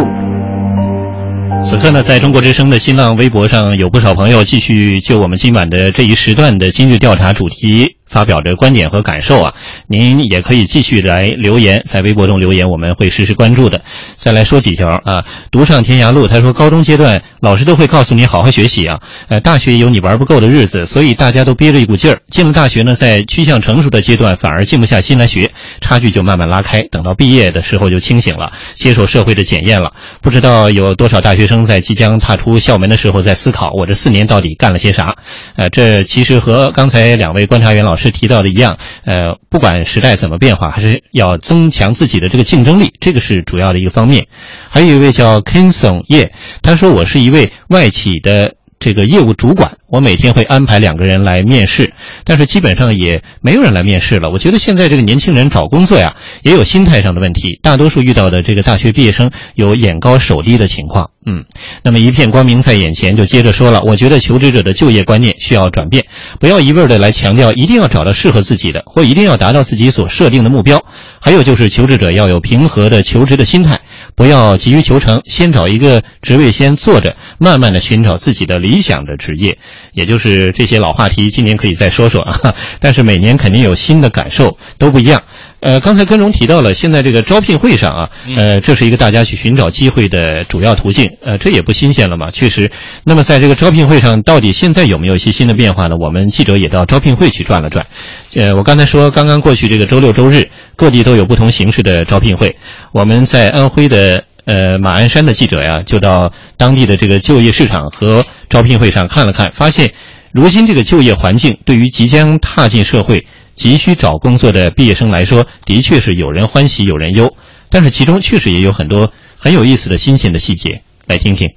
[1.64, 9.54] 此刻呢，在中国之声的新浪微博上，有不少朋友继续就我们今晚的这一时段的今日调查主题发表着观点和感受啊。
[9.88, 13.82] 您也可以继续来留言，在微博中留言，我们会实时关注的。
[14.16, 22.20] 再来说几条啊，独上天涯路，他说高中阶段老师都会告诉你好好学习啊，呃，大学有你玩不够的日子，所以大家都憋着一股劲儿。
[22.30, 26.82] 进了大学呢，在趋向成熟的阶段，反而静不下心来学，差距就慢慢拉开。
[26.90, 29.92] 等到毕业的时候就清醒了，接受社会的检验了。
[30.20, 35.16] 不知道有多少大学生在即将踏出校门的时候在思考，我这四年到底干了些啥？
[35.56, 39.72] 呃，这其实和刚才两位观察员老师是提到的一样，呃，不管。
[39.84, 44.26] 时代怎么变化，还是要增强自己的这个竞争力，这个是主要的一个方面。
[44.70, 48.54] 还有一位叫 Kingson 叶，他说我是一位外企的。
[48.82, 54.28] 这个业务主管，我每天会安排两个人来面试，但是基本上也没有人来面试了。
[54.28, 61.10] 我觉得现在这个年轻人找工作呀，也有心态上的问题，大多数遇到的这个大学毕业生有眼高手低的情况。
[61.24, 61.44] 嗯，
[61.84, 63.80] 那么一片光明在眼前，就接着说了。
[63.84, 66.04] 我觉得求职者的就业观念需要转变，
[66.40, 70.84] 不要一味的来强调一定要找到适合自己的，或一定要达到自己所设定的目标。
[71.20, 73.78] 还有就是求职者要有平和的求职的心态。
[74.14, 79.58] 不要急于求成，先找一个职位先做着，慢慢的寻找自己的理想的职业。
[79.92, 82.54] 也就是这些老话题，今年可以再说说啊。
[82.80, 85.22] 但是每年肯定有新的感受，都不一样。
[85.62, 91.08] 呃，刚才跟荣提到了，现在这个招聘会上啊，呃，这是一个大家去寻找机会的主要途径。
[91.22, 92.68] 呃，这也不新鲜了嘛，确实。
[93.04, 95.96] 那么在这个招聘会上，到底现在有没有一些新的变化呢？
[95.96, 97.86] 我们记者也到招聘会去转了转。
[98.34, 102.56] 呃，我刚才说，刚刚过去这个周六周日，各地都有不同形式的招聘会。
[102.90, 109.92] 我们在安徽的呃马鞍山的记者呀，就到当地的这个就业市场和招聘会上看了看，发现
[110.32, 113.24] 如今这个就业环境对于即将踏进社会。
[113.54, 117.34] 急需找工作的毕业生来说，的确是有人欢喜有人忧，
[117.70, 121.50] 但是其中确实也有很多很有意思的新鲜的细节，来听听。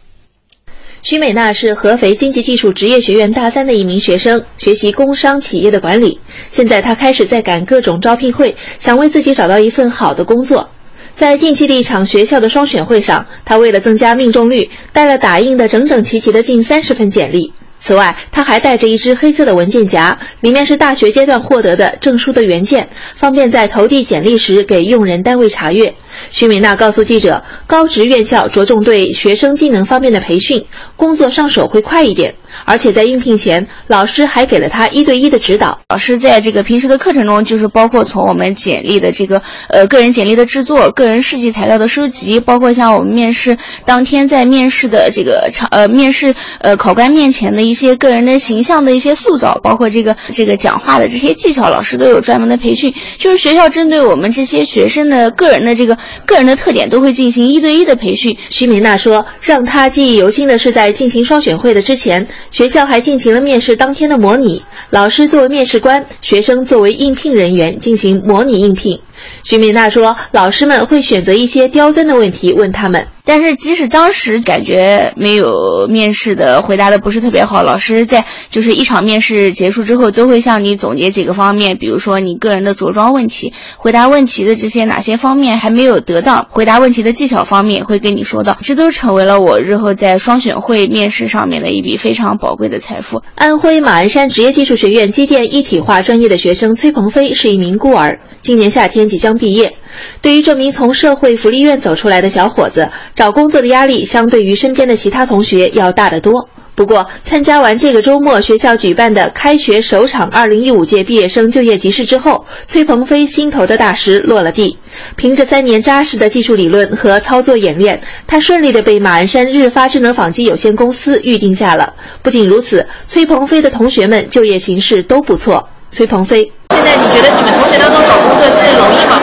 [1.01, 6.19] 徐美娜是合肥经济技术职业学院大三的一名学生，学习工商企业的管理。
[6.49, 10.69] 现在她开始在赶各种招聘会，想为自己找到一份好的工作。
[11.15, 17.53] 在近期的一场学校的双选会上，她为了增加命中率，带了打印的整整齐齐的近三十份简历。
[17.85, 25.93] 此外，他还带着一只黑色的文件夹，里面是大学阶段获得的证书的原件，方便在投递简历时给用人单位查阅。
[26.31, 32.33] 徐美娜告诉记者，高职院校着重对学生技能方面的培训，工作上手会快一点。
[32.63, 35.77] 而且在应聘前，老师还给了他一对一的指导。
[35.89, 52.91] 老师在这个平时的课程中，就是包括从我们简历的这个呃个人简历的制作、个人事迹材料的收集，包括像我们面试当天在面试的这个场呃面试呃考官面前的一些个人的形象的一些塑造，包括这个这个讲话的这些技巧，老师都有专门的培训。
[53.19, 58.35] 就是学校针对我们这些学生的个人的这个个人的特点，都会进行一对一的培训。
[58.49, 62.27] 徐敏娜说，让她记忆犹新的是在进行双选会的之前。
[62.49, 68.99] 学校还进行了面试当天的模拟，老师作为面试官，学生作为应聘人员进行模拟应聘。
[69.43, 93.23] 徐敏娜说：“老师们会选择一些刁钻的问题问他们。”但是，即使当时感觉没有面试的回答的不是特别好，老师在就是一场面试结束之后，都会向你总结几个方面，比如说你个人的着装问题、回答问题的这些哪些方面还没有得当，回答问题的技巧方面会跟你说到，这都成为了我日后在双选会面试上面的一笔非常宝贵的财富。
[93.33, 99.75] 安徽马鞍山职业技术学院机电一体化专业的学生崔鹏飞是一名孤儿，今年夏天即将毕业。
[100.21, 106.49] 对于这名从社会福利院走出来的小伙子，找工作的压力相对于身边的其他同学要大得多。
[106.75, 114.77] 不过，参加完这个周末学校举办的开学首场2015届毕业生就业集市之后，崔鹏飞心头的大石落了地。
[115.15, 121.93] 凭着三年扎实的技术理论和操作演练，他顺利的被马鞍山日发智能纺机有限公司预定下了。
[122.21, 125.69] 不仅如此，崔鹏飞的同学们就业形势都不错。
[125.91, 129.15] 崔鹏飞，现在你觉得你们同学当中找工作现在容易吗？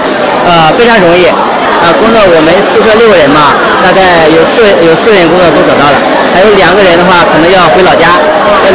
[0.48, 1.28] 呃，非常容易。
[1.28, 3.52] 啊，工作我们宿舍六个人嘛，
[3.84, 6.00] 大概有四有四个人工作都找到了，
[6.32, 8.16] 还有两个人的话可能要回老家，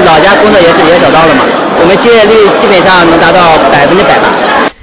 [0.06, 1.42] 老家工作也也找到了嘛。
[1.80, 4.30] 我们就业率基本上能达到百分之百吧。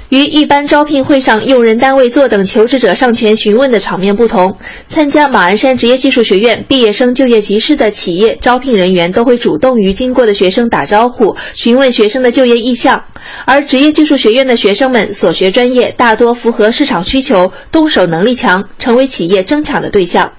[0.09, 13.03] 与一般招聘会上用人单位坐等求职者上前询问的场面不同，参加马鞍山职业技术学院毕业生就业集市的企业招聘人员都会主动与经过的学生打招呼，询问学生的就业意向。
[13.45, 20.31] 而职业技术学院的学生们所学专业大多符合市场需求，动手能力强，成为企业争抢的对象。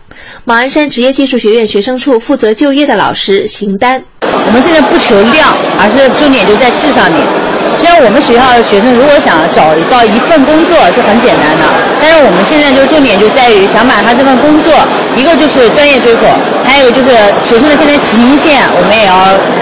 [0.44, 7.55] 马鞍山职业技术学院学生处负责就业的老师邢丹：我们现在不求量，而是重点就在质上面。
[7.79, 11.64] 虽然我们学校的学生如果想找到一份工作是很简单的，
[12.00, 14.72] 但是我们现在就重点就在于想把他这份工作，
[15.14, 16.26] 一个就是专业对口，
[16.64, 17.11] 还有就是
[17.44, 19.14] 学生的现在起薪线，我们也要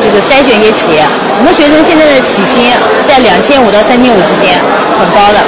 [0.02, 1.02] 就是筛选一些企业。
[1.38, 2.70] 我们学生现在的起薪
[3.08, 4.54] 在两千五到三千五之间，
[4.98, 5.38] 很高的。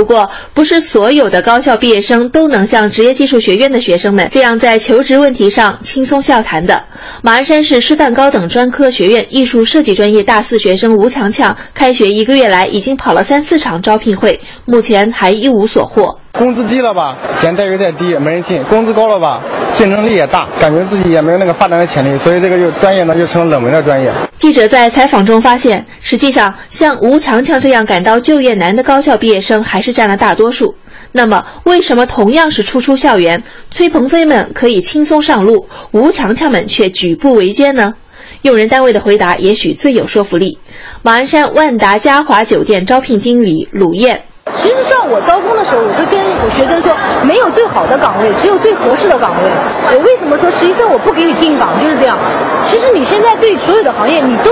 [0.00, 6.84] 不过，不是所有的高校毕业生都能像职业技术学院的学生们这样在求职问题上轻松笑谈的。
[7.20, 16.18] 马鞍山市师范高等专科学院艺术设计专业大四学生吴强强，开学一个月来已经跑了三四场招聘会，目前还一无所获。
[16.32, 24.12] 工资低了吧，嫌待遇太低，没人进；工资高了吧，竞争力也大，感觉自己也没有那个发展的潜力，所以这个就专业呢就成了冷门的专业。
[24.36, 30.74] 记者在采访中发现，实际上像吴强强这样感到就业难的高校毕业生还是占了大多数。
[31.12, 37.94] 那么，为什么同样是初出校园，崔鹏飞们可以轻松上路，吴强强们却举步维艰呢？
[38.42, 40.58] 用人单位的回答也许最有说服力。
[41.02, 44.22] 马鞍山万达嘉华酒店招聘经理鲁燕。
[44.62, 46.96] 实际上，我招工的时候，我就跟我学生说，
[47.30, 49.48] 没有最好的岗位，只有最合适的岗位。
[49.92, 52.18] 我为什么说实习生我不给你定岗，就是这样。
[52.64, 54.50] 其实你现在对所有的行业你都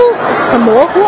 [0.49, 1.01] 很模糊。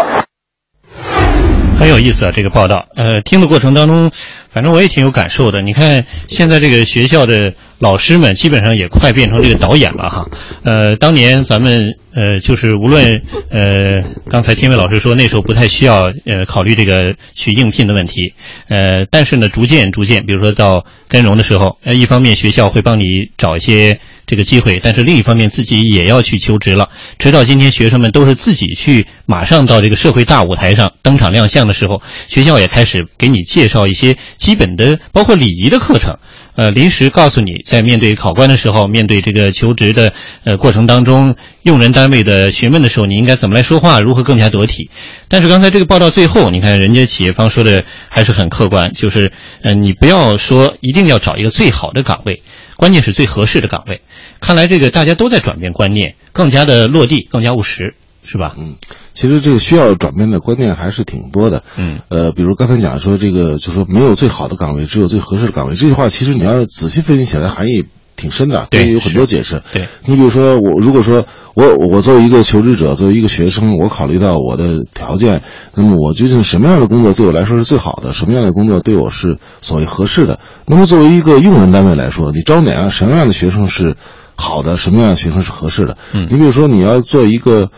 [1.80, 2.84] 很有意思啊，这个报道。
[2.98, 4.12] 呃，听的过程当中，
[4.50, 5.62] 反正我也挺有感受的。
[5.62, 10.30] 你看，现在这个学校的老师们基本上也快变成这个导演了哈。
[10.64, 18.34] 呃，当年咱们呃，就是无论呃，刚才天伟老师说那时候不太需要呃考虑这个去应聘的问题，
[18.70, 24.00] 呃，但是呢，逐渐逐渐，比如说到跟融的时候，呃，一方面学校会帮你找一些。
[24.28, 26.90] 这个机会，但是另一方面自己也要去求职了。
[27.20, 36.18] 直到今天，学生们都是自己去，马上到这个社会大舞台上登场亮相的时候，学校也开始给你介绍一些基本的，包括礼仪的课程。
[36.56, 44.90] 呃，临时告诉你，在面对考官的时候，面对这个求职的呃过程当中，用人单位的询问的时候，你应该怎么来说话，如何更加得体。
[45.28, 52.44] 但是刚才这个报道最后，你看人家企业方说的还是很客观，就是呃，你不要说一定要找一个最好的岗位。
[52.76, 54.02] 关键是最合适的岗位，
[54.40, 58.56] 看来这个大家都在转变观念，更加的落地，更加务实，是吧？
[58.58, 58.76] 嗯，
[59.14, 61.64] 其实这个需要转变的观念还是挺多的。
[61.78, 65.76] 嗯，呃，比如刚才讲说这个，就说没有最好的岗位，只有最合适的岗位。
[65.76, 67.86] 这句话其实你要仔细分析起来，含义。
[68.18, 69.64] 挺深的，对，有很多解释。
[69.72, 75.42] 对你比如说，我如果说我我作为一个求职者，作为一个学生，我考虑到我的条件，
[75.74, 78.12] 那么我究竟什么样的工作对我来说是最好的？
[78.12, 80.40] 什么样的工作对我是所谓合适的？
[80.68, 83.96] 那么作为一个用人单位来说，你招哪样什么样的学生是
[84.36, 84.76] 好的？
[84.78, 85.98] 什么样的学生是合适的？
[86.14, 87.72] 嗯，你比如说你要做一个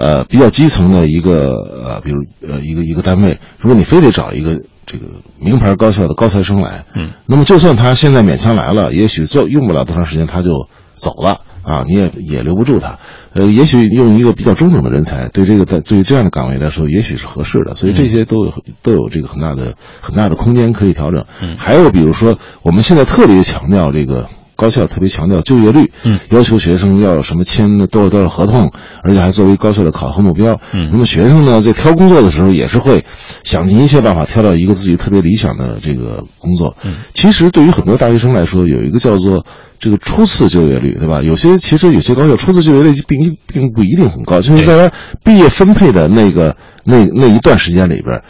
[0.00, 1.52] 呃比较基层的一个
[1.86, 2.16] 呃，比如
[2.50, 4.60] 呃一个一个单位，如果你非得找一个。
[4.86, 5.06] 这个
[5.38, 12.98] 名牌高校的高材生来，嗯，那么就算他现在勉强来了，也许做用不了多长时间他就走了啊，你也也留不住他。
[13.32, 17.74] 呃，也许用一个比较中等的人才，对这个在对于这样的岗位来说，也许是合适的。
[17.74, 21.24] 所以这些都有都有这个很大的很大的空间可以调整。
[21.40, 24.26] 嗯，还有比如说，我们现在特别强调这个。
[24.60, 28.70] 高校特别强调就业率，嗯，要求学生要什么签多少多少合同，
[29.02, 33.02] 而且还作为高校的考核目标，嗯，那么学生呢在挑工作的时候也是会
[33.42, 39.46] 想尽一切办法挑到一个自己特别理想的这个工作，嗯，其实对于很多大学生来说，有一个叫做
[39.78, 41.22] 这个初次就业率，对吧？
[41.22, 44.94] 有些其实有些高校初次就业率并并不一定很高，就是在他
[45.24, 48.20] 毕业分配的那个那那一段时间里边。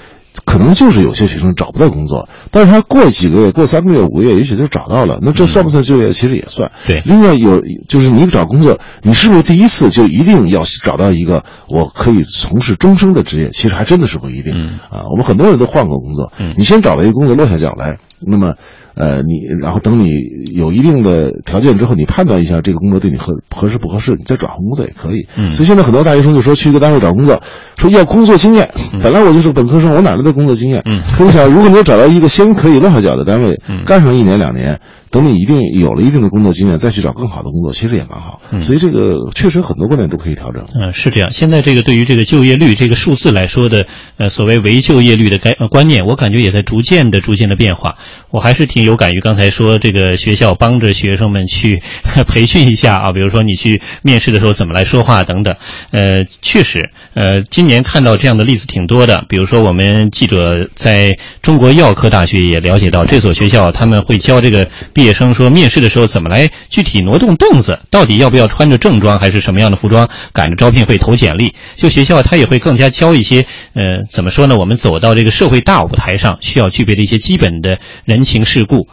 [0.44, 5.18] 可能就是有些学生找不到工作，但是他过几个月，过三个月、五个月，也许就找到了。
[5.22, 6.10] 那这算不算就业？
[6.10, 6.70] 其实也算。
[6.86, 7.02] 对。
[7.04, 13.48] 另外有就是你找工作，你是不是第一次就一定要找到一个我可以从事终生的职业？
[13.50, 14.54] 其实还真的是不一定。
[14.54, 14.78] 嗯。
[14.90, 16.32] 啊，我们很多人都换过工作。
[16.38, 16.54] 嗯。
[16.56, 18.54] 你先找到一个工作落下脚来，那么。
[18.94, 20.20] 呃，你然后等你
[20.52, 25.26] 有一定的条件之后，你判断一下这个工作对你合合适不合适，你再转换工作也可以。
[25.36, 27.40] 嗯，所以现在很多大学生就说去一个单位找工作，
[27.76, 28.68] 说要工作经验。
[29.02, 30.82] 本来我就是本科生，我哪来的工作经验？
[30.84, 34.78] 嗯，可以想，如果你找到一个先可以落下脚的单位，嗯，干上一年两年。
[35.10, 38.40] 等你一定有了一定的工作经验，再去找更好的工作，其实也蛮好。
[38.52, 40.64] 嗯，所以这个确实很多观点都可以调整。
[40.74, 41.30] 嗯，是这样。
[41.32, 43.86] 现在这个对于这个就业率这个数字来说的，
[44.18, 47.96] 呃，所谓唯就业率的概观念，我感觉也在逐渐的、逐渐的变化。
[48.30, 51.82] 我还是挺有感于刚才说这个学校帮着学生们去
[52.28, 55.56] 培训一下啊，比如说你去面试的时候怎么来说话等等。
[55.90, 59.24] 呃，确实，呃，今年看到这样的例子挺多的。
[59.28, 64.68] 比如说我们记者在中国药科大学也了解到，这所学校他们会教这个。
[65.00, 67.80] 毕业生说，面试的时候怎么来具体挪动凳子？
[67.88, 71.54] 到底要不要穿着正装，还是什么样的服装赶着招聘会投简历？
[71.74, 74.58] 就学校他也会更加教一些，呃，怎么说呢？
[74.58, 78.88] 我们走到这个社会大舞台上，需要具备的一些基本的人情世故，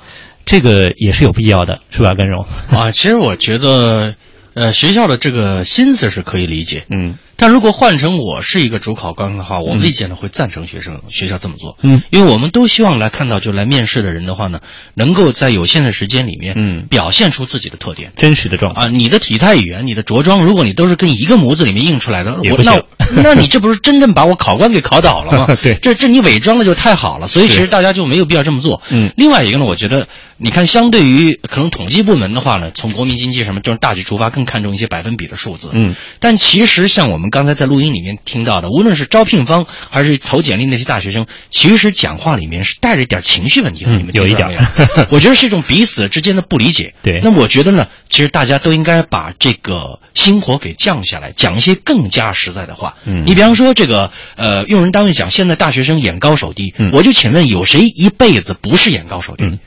[0.46, 2.13] 这个也是有必要的，是吧？
[2.13, 4.15] 根荣啊，其实我觉得，
[4.54, 11.78] 呃，学校的这个心思是可以理解，嗯，但如果换成我是一个主考官的话，我理解呢会赞成学生学校这么做。
[11.84, 14.60] 嗯，因为我们都希望来看到就来面试的人的话呢，
[14.95, 18.88] 能够在有限的时间里面，嗯，表现出自己的特点，真实的状态啊。
[18.88, 22.81] 你的体态语言、你的着装，如果你都是跟一个模子里面印出来的，我那
[23.21, 25.56] 那你这不是真正把我考官给考倒了吗？
[25.62, 28.81] 对，这这你伪装的就太好了，所以其实大家就没有必要这么做。
[28.90, 30.08] 嗯，另外一个呢，我觉得
[30.38, 35.69] 你看，相对于可能统计部门的话呢，从国民经济什么就是大局出发，更看重一些百分比的数字。
[35.73, 43.92] 嗯，但其实像我们刚才在录音里面听到的，无论是招聘方还是投简历那些大学生，其实讲话里面是带着一点情绪问题的。
[43.92, 44.48] 嗯你们有一点，
[45.10, 46.94] 我觉得是一种彼此之间的不理解。
[47.02, 52.96] 对，那我觉得呢，其实大家都应该把这个心火给降下来，讲一些更加实在的话。
[53.06, 59.46] 嗯，你比方说这个呃，用人单位讲现在大学生眼高手低，嗯、我就请问有谁一辈子不是眼高手低？
[59.46, 59.60] 嗯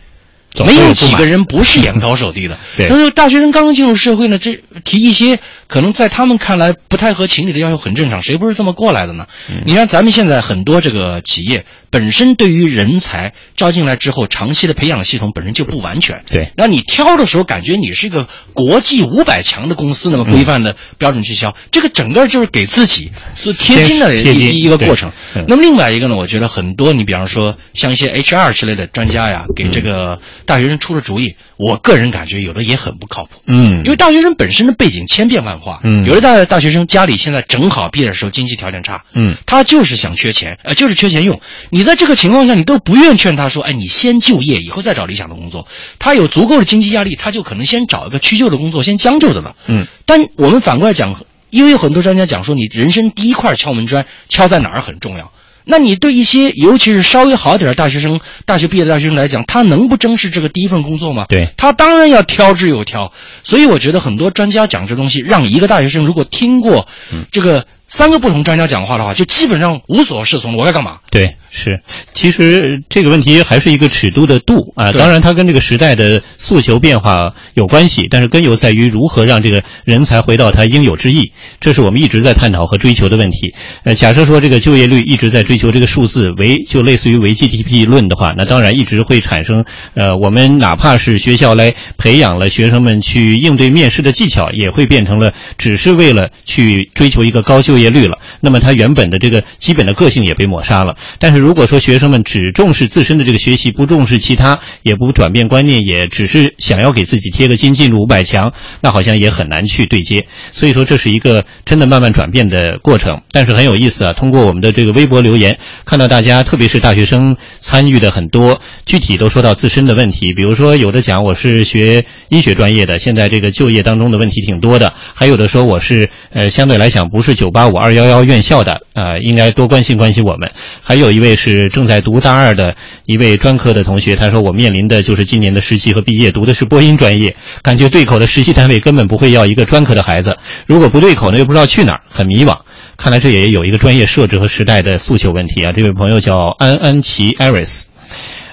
[0.66, 2.58] 没有几个人不是眼高手低的。
[2.76, 5.38] 对，那大学生刚刚进入社会呢，这提一些
[5.70, 9.28] 可能在他们看来不太合情理的要求很正常，谁不是这么过来的呢？
[9.48, 16.24] 嗯、你看咱们现在很多这个企业本身对于人才招进来之后，长期的培养系统本身就不完全。
[16.26, 25.12] 对，那你挑的时候感觉你是一个国际五百强的公司那么规范的标准去挑，嗯、这个整个就是给自己是贴金的一一个过程。
[25.36, 31.36] 嗯、那么另外一个呢，我觉得很多你比方说像一些 HR 之类的专家呀，给这个大学生出了主意。
[31.60, 41.38] 我个人感觉有的也很不靠谱，嗯，因为大学生本身的背景千变万化，嗯，有的大大学生家里现在正好毕业的时候经济条件差，嗯，他就是想缺钱，呃，就是缺钱用。
[41.68, 45.68] 你在这个情况下，你都不愿劝他说，哎，你先就业，以后再找理想的工作。
[45.98, 49.86] 他有足够的经济压力，他就可能先找一个屈就的工作，先将就的了，嗯。
[50.06, 51.14] 但我们反过来讲，
[51.50, 55.30] 因为有很多专家讲说，你人生第一块敲门砖敲在哪儿很重要。
[55.70, 61.26] 那你对一些尤其是稍微好点的大学生、大学毕业的大学生来讲，他能不珍视这个第一份工作吗？
[61.28, 63.12] 对，他当然要挑之又挑。
[63.44, 66.88] 所以我觉得很多专家讲这东西，让一个大学生如果听过
[67.30, 70.56] 这个三个不同专家讲话的话，就基本上无所适从。
[70.56, 71.00] 我该干嘛？
[71.10, 71.80] 对，是。
[72.14, 74.92] 其实这个问题还是一个尺度的度啊。
[74.92, 83.54] 当然，它跟这个时代的诉求变化有关系，但是根由在于如何让这个人才回到他应有之意，这是我们一直在探讨和追求的问题。
[83.82, 89.64] 呃，假设说这个就业率一直在追求这个数字为就类似于为 GDP 论的话，那当然一直会产生
[89.94, 98.18] 呃，我们哪怕是学校来培养了学生们去应对面试的技巧，也会变成了只是为了去追求一个高就业率了。
[98.40, 100.96] 那么他原本的这个基本的个性也被抹杀了。
[101.18, 108.52] 但是如果说学生们只重视自身的这个学习，不重视其他，也不转变观念，也只是想要给自己贴个金进入五百强，
[108.82, 110.26] 那好像也很难去对接。
[110.52, 113.20] 所以说这是一个真的慢慢转变的过程。
[113.30, 120.32] 但是很有意思啊，通过我们的这个微博留言，看到大家特别是大学生参与的很多，具体都说到自身的问题。
[120.32, 130.50] 比如说有的讲我是学医学专业的，现在这个就业当中的问题挺多的；还有的说我是呃相对来讲不是九八五二幺幺院校的，呃应该多关心关心我们。
[130.82, 142.58] 还有一位是正在读大二的一位专科的同学，他说我面临的就是今年的实习和毕业，读的是播音专业，感觉对口的实习单位根本不会要一个专科的孩子，如果不对口呢又不知道去哪儿，很迷惘。
[142.96, 145.72] 看来这也有一个专业设置和时代的诉求问题啊。
[145.72, 147.86] 这位朋友叫安安琪艾瑞斯。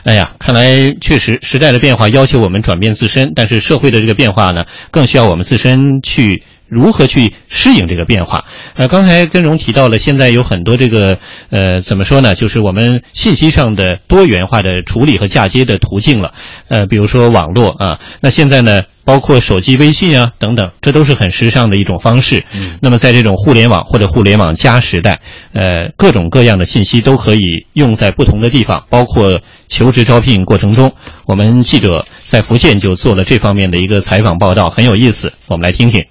[0.03, 8.45] 哎呀，看来确实时代的变化要求我们转变自身，但是社会的这个变化呢，更需要我们自身去如何去适应这个变化。
[8.75, 11.17] 呃，刚才跟荣提到了，现在有很多这个
[11.49, 16.33] 呃怎么说呢，就是我们信息上的多元化的处理和嫁接的途径了。
[16.67, 22.43] 呃，比如说网络啊，那现在呢，包括手机微信啊等等，这都是很时尚的一种方式。
[22.53, 25.19] 嗯，那么在这种互联网或者互联网加时代，
[25.53, 30.93] 呃，各种各样的信息都可以用在不同的地方，包括求职招聘过程中。
[31.25, 36.05] 我们记者在福建就做了这方面的一个采访报道，很有意思，我们来听听。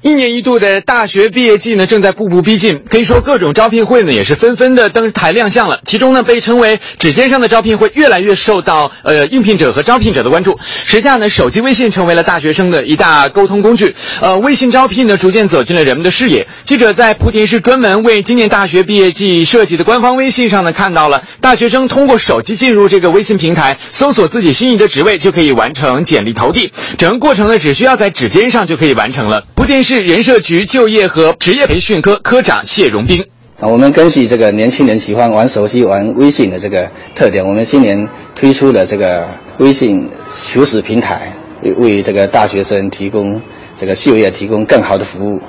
[0.00, 5.80] 一年一度的大学毕业季呢，正在步步逼近，可以说各种招聘会呢也是纷纷的登台亮相了。
[5.84, 10.56] 其中呢，被称为指尖上的招聘会越来越受到呃应聘者和招聘者的关注。
[10.84, 13.96] 时下呢，手机微信成为了大学生的一大沟通工具。
[14.20, 16.46] 呃，微信招聘呢，逐渐走进了人们的视野。
[16.62, 26.72] 记者在莆田市专门为今年大学毕业季设计的官方微信上呢，看到了大学生通过手机进入这个微信平台，搜索自己心仪的职位，就可以完成简历投递。
[26.98, 29.42] 整个过程呢，只需要在指尖上就可以完成了。
[29.56, 33.24] 莆田市市人社局就业和职业培训科科长谢荣斌。
[33.58, 39.26] 啊，我们根据这个年轻人喜欢玩手机、玩微信的这个特点，我们今年推出了这个
[39.58, 41.32] 微信求职平台，
[41.62, 43.40] 为为这个大学生提供
[43.78, 45.40] 这个就业提供更好的服务。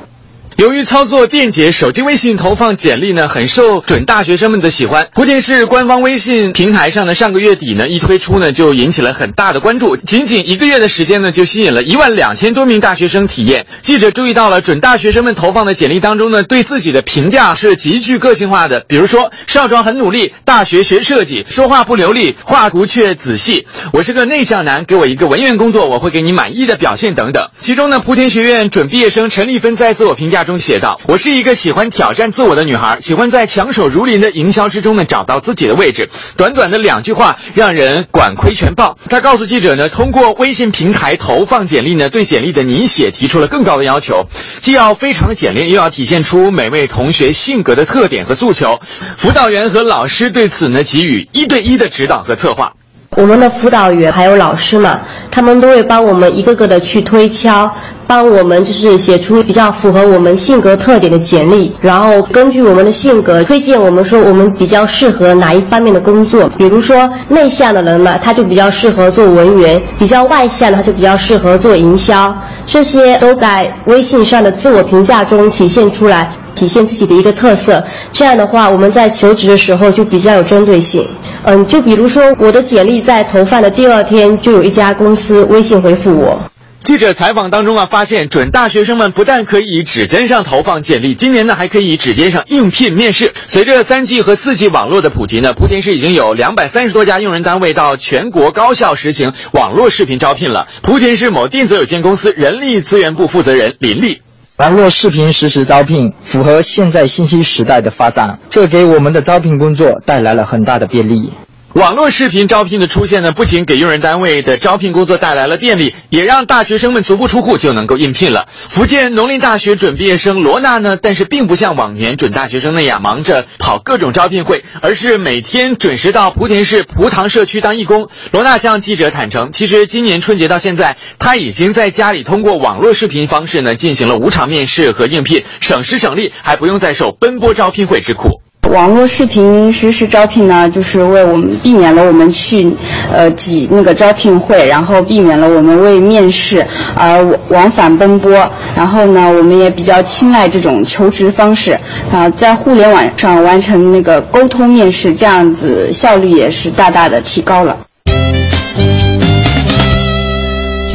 [0.60, 5.08] 由于操作便捷，手机微信投放简历呢，很受准大学生们的喜欢。
[5.16, 9.96] 莆田市官方微信平台上呢，上个月底呢一推出呢，就引起了很大的关注。
[9.96, 13.68] 仅仅一个月的时间呢，就吸引了一万两千多名大学生体验。
[13.82, 18.84] 记者注意到了，准大学生们投放的简历当中呢，对自己的评价是极具个性化的。
[18.86, 23.66] 比如说，少壮很努力，大学学设计，说话不流利，画图却仔细。
[23.94, 27.48] 我是个内向男，给我一个文员工作，我会给你满意的表现等等。
[27.58, 38.98] 其中呢，莆田学院准毕业生陈丽芬在自我评价中写道：“我是一个喜欢挑战自我的女孩，喜欢在强手如林的营销之中呢找到自己的位置。”短短的两句话，让人管窥全豹。
[39.10, 44.26] 他告诉记者呢，通过微信平台投放简历呢，对简历的拟写提出了更高的要求，
[44.60, 48.80] 既要非常的简练，又要体现出每位同学性格的特点和诉求。
[49.16, 52.74] 辅导员和老师对此呢，给予一对一的指导和策划。
[53.18, 55.00] 我们的辅导员还有老师嘛，
[55.32, 57.70] 他们都会帮我们一个个的去推敲，
[58.06, 66.48] 帮我们就是写出比较符合我们性格特点的简历，然后根据我们的性格推荐我们说我们比较适合哪一方面的工作。
[66.56, 72.34] 比如说内向的人嘛，他就比较适合做文员；比较外向的他就比较适合做营销。
[72.68, 76.32] 这些都在微信上的自我评价中体现出来。
[76.60, 77.82] 体现自己的一个特色，
[78.12, 81.08] 这样的话，我们在求职的时候就比较有针对性。
[81.46, 86.38] 嗯，就比如说我的简历在投放的第二天，就有一家公司微信回复我。
[86.84, 93.32] 记者采访当中啊，发现准大学生们不但可以指尖上投放简历，今年呢还可以指尖上应聘面试。
[93.36, 100.68] 随着三 G 和四 G 网络的普及呢，莆田市已经有两百三十多家用人单位到全国高校实行网络视频招聘了。
[100.84, 104.22] 莆田市某电子有限公司人力资源部负责人林丽。
[104.60, 111.32] 网络视频实时招聘符合现在信息时代的发展，这给我们的招聘工作带来了很大的便利。
[111.74, 118.48] 网络视频招聘的出现呢，不仅给用人单位的招聘工作带来了便利，也让大学生们足不出户就能够应聘了。
[118.50, 128.10] 福建农林大学准毕业生罗娜呢，但是并不像往年准大学生那样忙着跑各种招聘会，而是每天准时到莆田市蒲塘社区当义工。
[128.32, 138.42] 罗娜向记者坦诚，其实今年春节到现在，她已经在家里通过网络视频方式呢进行了五场面试和应聘，省时省力，还不用再受奔波招聘会之苦。
[138.68, 142.72] 网络视频实时招聘呢，就是为我们避免了我们去，
[143.12, 148.32] 呃挤那个招聘会，然后避免了我们为面试而往返奔波。
[148.76, 151.80] 然后呢，我们也比较青睐这种求职方式，
[152.12, 157.76] 啊，在互联网上完成那个沟通面试，这样子效率也是大大的提高了。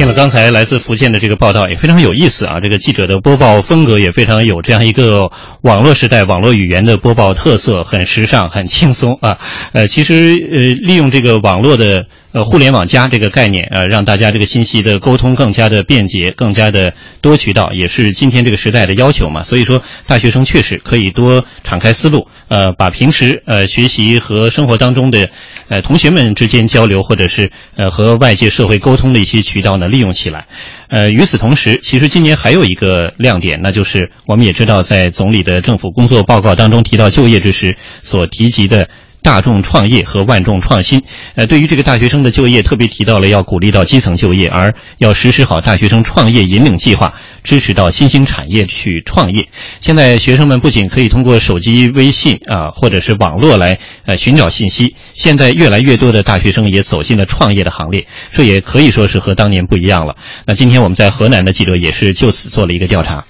[0.05, 2.59] 听了刚才来自福建的这个报道，也非常有意思啊！
[2.59, 5.31] 这个记者的播报风格也非常有这样一个
[5.61, 9.39] 网络时代、网络语言的播报特色，很时尚、很轻松啊。
[9.71, 12.05] 呃，其实呃，利用这个网络的。
[12.35, 19.41] 呃，互联网加这个概念，呃，让大家这个信息的沟通更加的便捷，更加的多渠道，也是今天这个时代的要求嘛。
[19.41, 25.29] 所以说，大学生确实可以多敞开思路，呃，把平时呃学习和生活当中的
[25.69, 30.45] 呃同学们之间交流，或者是呃和外界社会沟通的一些渠道呢利用起来。
[30.89, 38.89] 呃，与此同时，其实今年还有一个亮点，那就是我们也知道，在总理的政府工作报告当中提到就业之时所提及的。
[39.25, 41.01] 大众创业和万众创新，
[41.33, 47.11] 呃，对于这个大学生的就业，特别提到了要鼓励到基层就业，而要实施好大学生创业引领计划，
[47.43, 49.47] 支持到新兴产业去创业。
[49.81, 60.15] 现在学生们不仅可以通过手机微信啊，或者是网络来呃寻找信息，现在越来越多的大学生也走进了创业的行列，这也可以说是和当年不一样了。
[60.45, 63.25] 那今天我们在河南的记者也是就此做了一个调查。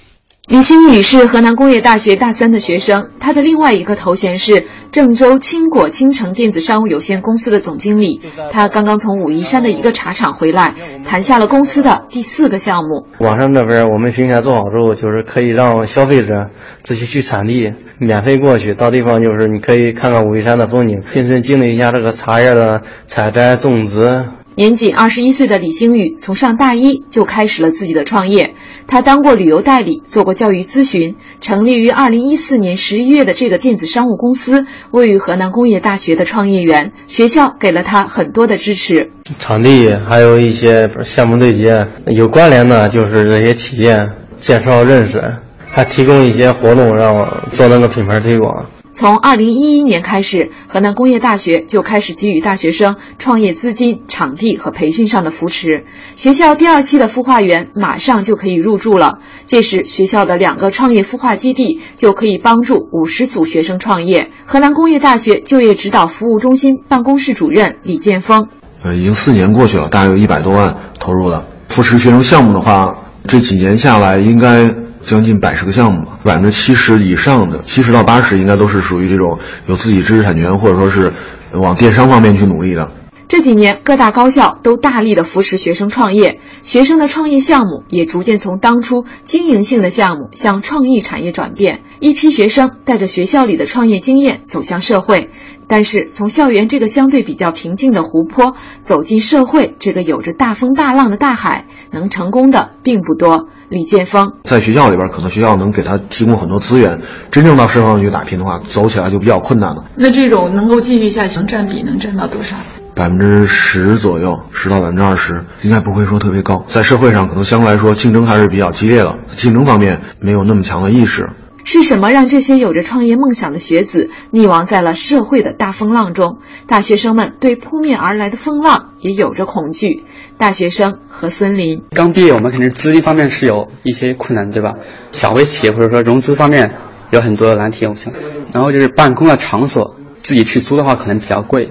[0.46, 8.20] 李新宇是河南工业大学大三的学生，他的另外一个头衔是郑州青果青城电子商务有限公司的总经理。
[8.52, 10.72] 他刚刚从武夷山的一个茶厂回来，
[11.04, 13.08] 谈下了公司的第四个项目。
[13.18, 16.48] 网上这边我们平台做好之后，就是可以让消费者
[16.84, 24.26] 自己去产地免费过去，到地方就是你可以看看武夷山的风景，亲身经历一下这个茶叶的采摘、种植。
[24.56, 28.54] 年仅二十一岁的李星宇，从上大一就开始了自己的创业。
[28.86, 31.16] 他当过旅游代理，做过教育咨询。
[31.42, 39.10] 成立于二零一四年十一月的这个电子商务公司，位于河南工业大学的创业园，学校给了他很多的支持。
[39.38, 45.22] 场地还有一些项目对接，有关联的就是这些企业介绍认识，
[45.68, 48.64] 还提供一些活动让我做那个品牌推广。
[48.96, 55.84] 从二零一一年开始，河南工业大学就开始给予大学生创业资金、场地和培训上的扶持。
[56.16, 64.30] 学校第二期的孵化园马上就可以入驻了，届时学校的两个创业孵化基地就可以帮助五十组学生创业。
[64.46, 68.48] 河南工业大学就业指导服务中心办公室主任李建峰：
[68.82, 72.96] 呃，已经四年过去了，大概有一百多万投入了扶持学生项目的话，
[73.28, 74.85] 这几年下来应该。
[75.06, 81.12] 将近百十个项目吧，百分之七十以上的，七十到八十应该都是属于这种有自己知识产权或者说是
[81.52, 82.90] 往电商方面去努力的。
[83.28, 91.82] 这几年，各大高校都大力的扶持学生创业，学生的创业项目也逐渐从当初经营性的项目向创意产业转变。
[91.98, 95.30] 一批学生带着学校里的创业经验走向社会，
[95.68, 103.48] 但是从校园这个相对比较平静的湖泊走进社会这个有着大风大浪的大海，能成功的并不多。
[103.68, 107.00] 李建峰在学校里边，可能学校能给他提供很多资源，
[107.32, 109.84] 真正到社会上去打拼的话，走起来就比较困难了。
[109.96, 112.54] 那这种能够继续下去，能占比能占到多少？
[112.94, 116.64] 百分之十左右，十到百分之二十，应该不会说特别高。
[116.68, 121.28] 在社会上，可能相对来说竞争还是比较激烈的，竞争方面没有那么强的意识。
[121.66, 126.38] 是什么让这些有着创业梦想的学子溺亡在了社会的大风浪中？
[126.68, 130.04] 大学生们对扑面而来的风浪也有着恐惧。
[130.38, 134.74] 大学生和森林刚毕业，我们肯定资金方面是有一些困难，对吧？
[135.10, 136.70] 小微企业或者说融资方面
[137.10, 138.12] 有很多的难题，我想。
[138.54, 141.70] 然后就是办公的场所，自己去租的话可能比较贵。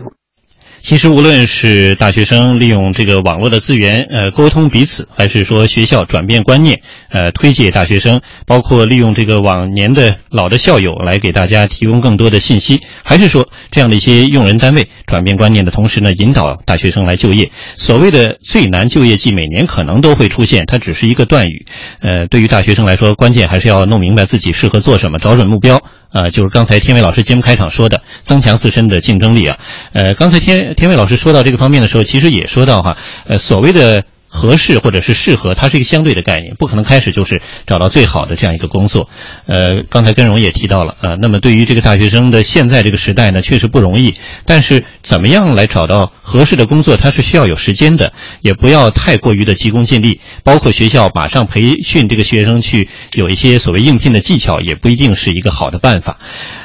[0.87, 6.79] 其实，无论是大学生利用这个网络的资源，呃，沟通彼此，还是说学校转变观念，
[7.09, 17.49] 呃，推介大学生，包括利用这个往年的老的校友来给大家提供更多的信息，还是说这样的一些用人单位转变观念的同时呢，引导大学生来就业。
[17.77, 21.65] 所谓的最难就业季，每年可能都会出现，它只是一个断语。
[21.99, 25.81] 呃，对于大学生来说，关键还是要弄明白自己适合做什么，找准目标。
[26.15, 29.57] 呃，就是刚才天伟老师节目开场说的，增强自身的竞争力啊。
[29.91, 32.97] 呃，刚才天天伟老师说到这个方面的时候，其实也说到哈，
[33.27, 34.03] 呃，所谓的。
[34.35, 39.09] 合适或者是适合，它是一个相对的概念，不可能开始就是找到最好的这样一个工作。
[39.47, 44.15] 呃，刚才根荣也提到了，呃，那么对于这个大学生的现在这个时代呢，确实不容易。
[44.45, 48.11] 但是怎么样来找到合适的工作，它是需要有时间的，
[48.41, 50.19] 也不要太过于的急功近利。
[50.43, 56.17] 包括学校马上培训这个学生去有一些所谓应聘的技巧，也不一定是一个好的办法。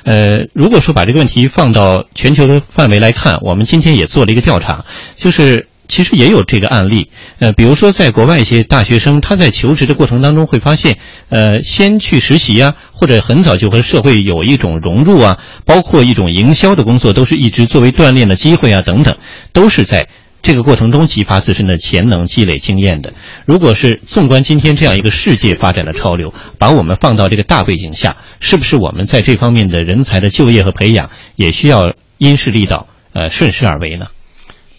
[0.04, 4.84] 呃，如果说把这个问题放到全球的范围来看，我们今天也做了一个调查，
[5.16, 5.69] 就是。
[5.90, 7.10] 其实也有这个案例，
[7.40, 10.96] 呃，比如说在国外一些大学生，他在求职的过程当中会发现，
[11.28, 19.16] 呃，先去实习呀，或者很早就和社会有一种融入啊，包括一种营销的工作，都是一直作为锻炼的机会啊，等等，
[19.52, 20.06] 都是在
[20.42, 23.12] 这个过程中激发自身的潜能、积累经验的。
[23.44, 34.06] 如果是纵观今天这样一个世界发展的潮流，把我们放到这个大背景下，是不是我们在这方面的人才的就业和培养也需要因势利导，呃，顺势而为呢？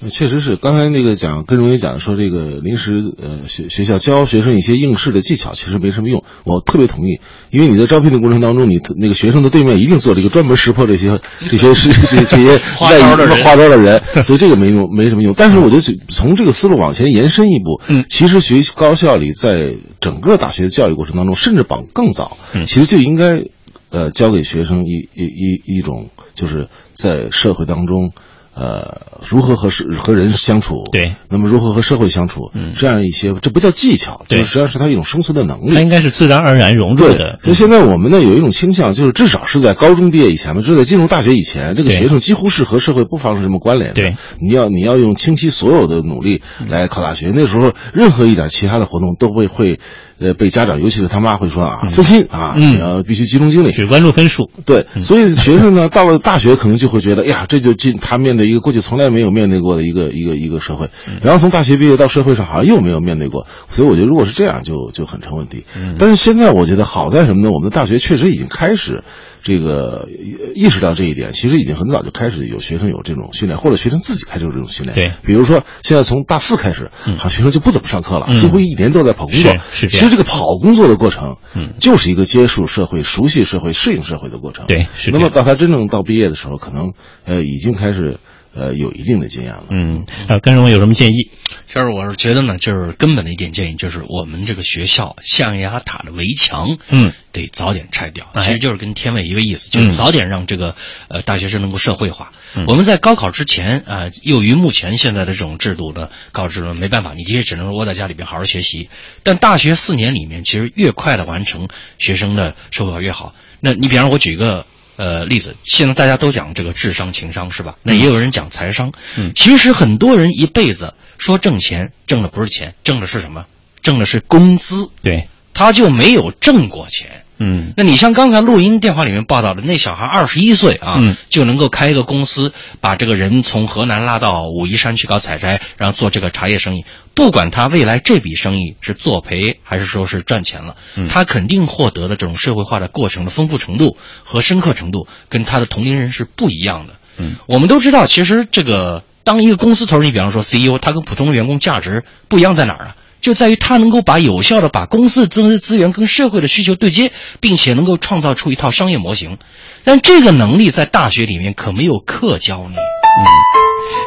[0.09, 6.23] 确实是，刚才那个讲跟荣也讲说，这个临时呃学学校教学生一些应试的技巧，其实没什么用。
[6.43, 7.19] 我特别同意，
[7.51, 15.35] 因为你在招聘的过程当中，你那个学生的对面一定坐了一个专门识破这些这些这些这些花招的花招的人， 所以这个没用没什么用。
[15.37, 23.43] 但是我觉得从这个思路往前延伸一步，嗯，其实学高校里在整个大学的教育过程当中，甚至往更早，嗯，其实就应该
[23.91, 28.13] 呃教给学生一一一一种就是在社会当中。
[28.61, 30.83] 呃，如何和社和人相处？
[30.91, 32.51] 对，那么如何和社会相处？
[32.53, 35.73] 嗯，这样一些，这不叫技巧，对，实际上是他一种生存的能力。
[35.73, 37.39] 他应该是自然而然融入的。
[37.41, 43.95] 所以现在我们呢有一种倾向，就是至少是在高中毕业以前吧，就在进入大学以前，这个学生几乎是和社会不发生什么关联的。
[43.95, 49.79] 对，你要你要用倾其所有的努力来考大学，那时候任何一点其他的活动都会会。
[50.21, 54.49] 呃，被家长，尤其是他妈会说啊，分心啊，然后必须集中精力，只关注分数。
[54.65, 60.89] 对，所以学生呢，到了大学可能就会觉得，哎呀，这就进他面对一个过去从来没有面对过的一个一个一个社会，
[61.23, 65.65] 然后从大学毕业到社会上好像又没有面对过，所以我觉得如果是这样，就就很成问题。
[65.97, 67.49] 但是现在我觉得好在什么呢？
[67.49, 69.03] 我们的大学确实已经开始。
[69.43, 70.07] 这个
[70.55, 74.95] 意识到这一点，其实已经很早就开始有学生有这种训练，或者学生自己开始有这种训练。
[74.95, 79.55] 对，比如说现在从大四开始，好学生就不怎么上课了，几乎一年都在跑工作。
[79.71, 84.67] 是，其实这个跑工作的过程，嗯，就是一个接触社会、熟悉社会、适应社会的过程。
[84.67, 85.11] 对，是。
[85.11, 86.93] 那么到他真正到毕业的时候，可能
[87.25, 88.19] 呃已经开始。
[88.53, 89.63] 呃，有一定的经验了。
[89.69, 91.29] 嗯，呃，甘荣有什么建议？
[91.67, 98.27] 就是我是觉得呢，就是根本的一点建议，就是我们这个学校象牙塔的围墙，嗯，得早点拆掉。
[98.35, 100.75] 其实就是跟天伟一个意思，就是早点让这个
[101.07, 102.33] 呃大学生能够社会化。
[102.67, 108.89] 我们在高考之前啊，由于目前现在的这种制度呢，高考制度没办法，你这些只能窝在家里边好好学习。
[109.23, 113.33] 但大学四年里面，其实越快的完成学生的社会化越好。
[113.61, 114.65] 那你比方说，我举一个。
[115.01, 117.75] 呃，例子，现在大家都讲这个智商、情商，是吧？
[117.81, 118.93] 那也有人讲财商。
[119.17, 123.47] 嗯，其实很多人一辈子说挣钱，挣的不是钱，挣的是什么？
[123.81, 124.91] 挣的是工资。
[125.01, 127.25] 对，他就没有挣过钱。
[127.43, 136.85] 嗯，那你像刚才录音电话里面报道的那小孩二十一岁啊，嗯就能够开一个公司，把这个人从河南拉到武夷山去搞采摘，然后做这个茶叶生意。
[137.15, 146.93] 不管他未来这笔生意是作赔还是说是赚钱了，嗯他肯定获得的这种社会化的过程的丰富程度和深刻程度，跟他的同龄人是不一样的。
[147.17, 152.95] 嗯，我们都知道，其实这个当一个公司头儿，你比方说 CEO，他跟普通的员工价值不一样在哪儿啊？
[153.21, 159.37] 就在于他能够把有效的把公司的资资源跟社会的需求对接，并且能够创造出一套商业模型。
[159.83, 162.75] 但这个能力在大学里面可没有课教你。
[162.75, 163.25] 嗯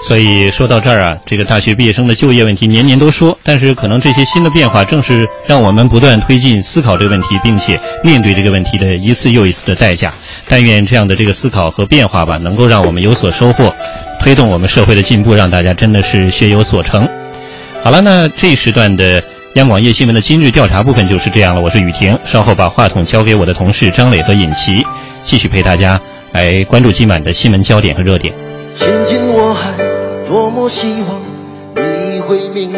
[0.08, 10.12] 所以说到这儿啊，这个大学毕业生的就业问题年年都说，但是可能这些新的变化正是让我们不断推进思考这个问题，并且面对这个问题的一次又一次的代价。
[10.46, 13.74] 但愿这样的这个思考和变化吧，能够让我们有所收获，
[14.20, 17.08] 推动我们社会的进步，让大家真的是学有所成。
[17.85, 19.22] 好了，那这一时段的
[19.57, 21.61] 央广夜新闻的今日调查部分就是这样了。
[21.61, 24.82] 我是雨婷，稍后把话筒交给我的同事张磊和尹奇，
[25.20, 26.01] 继续陪大家
[26.32, 28.35] 来关注今晚的新闻焦点和热点。
[28.74, 29.76] 曾经我还
[30.26, 31.20] 多么希望
[31.76, 32.72] 你会明。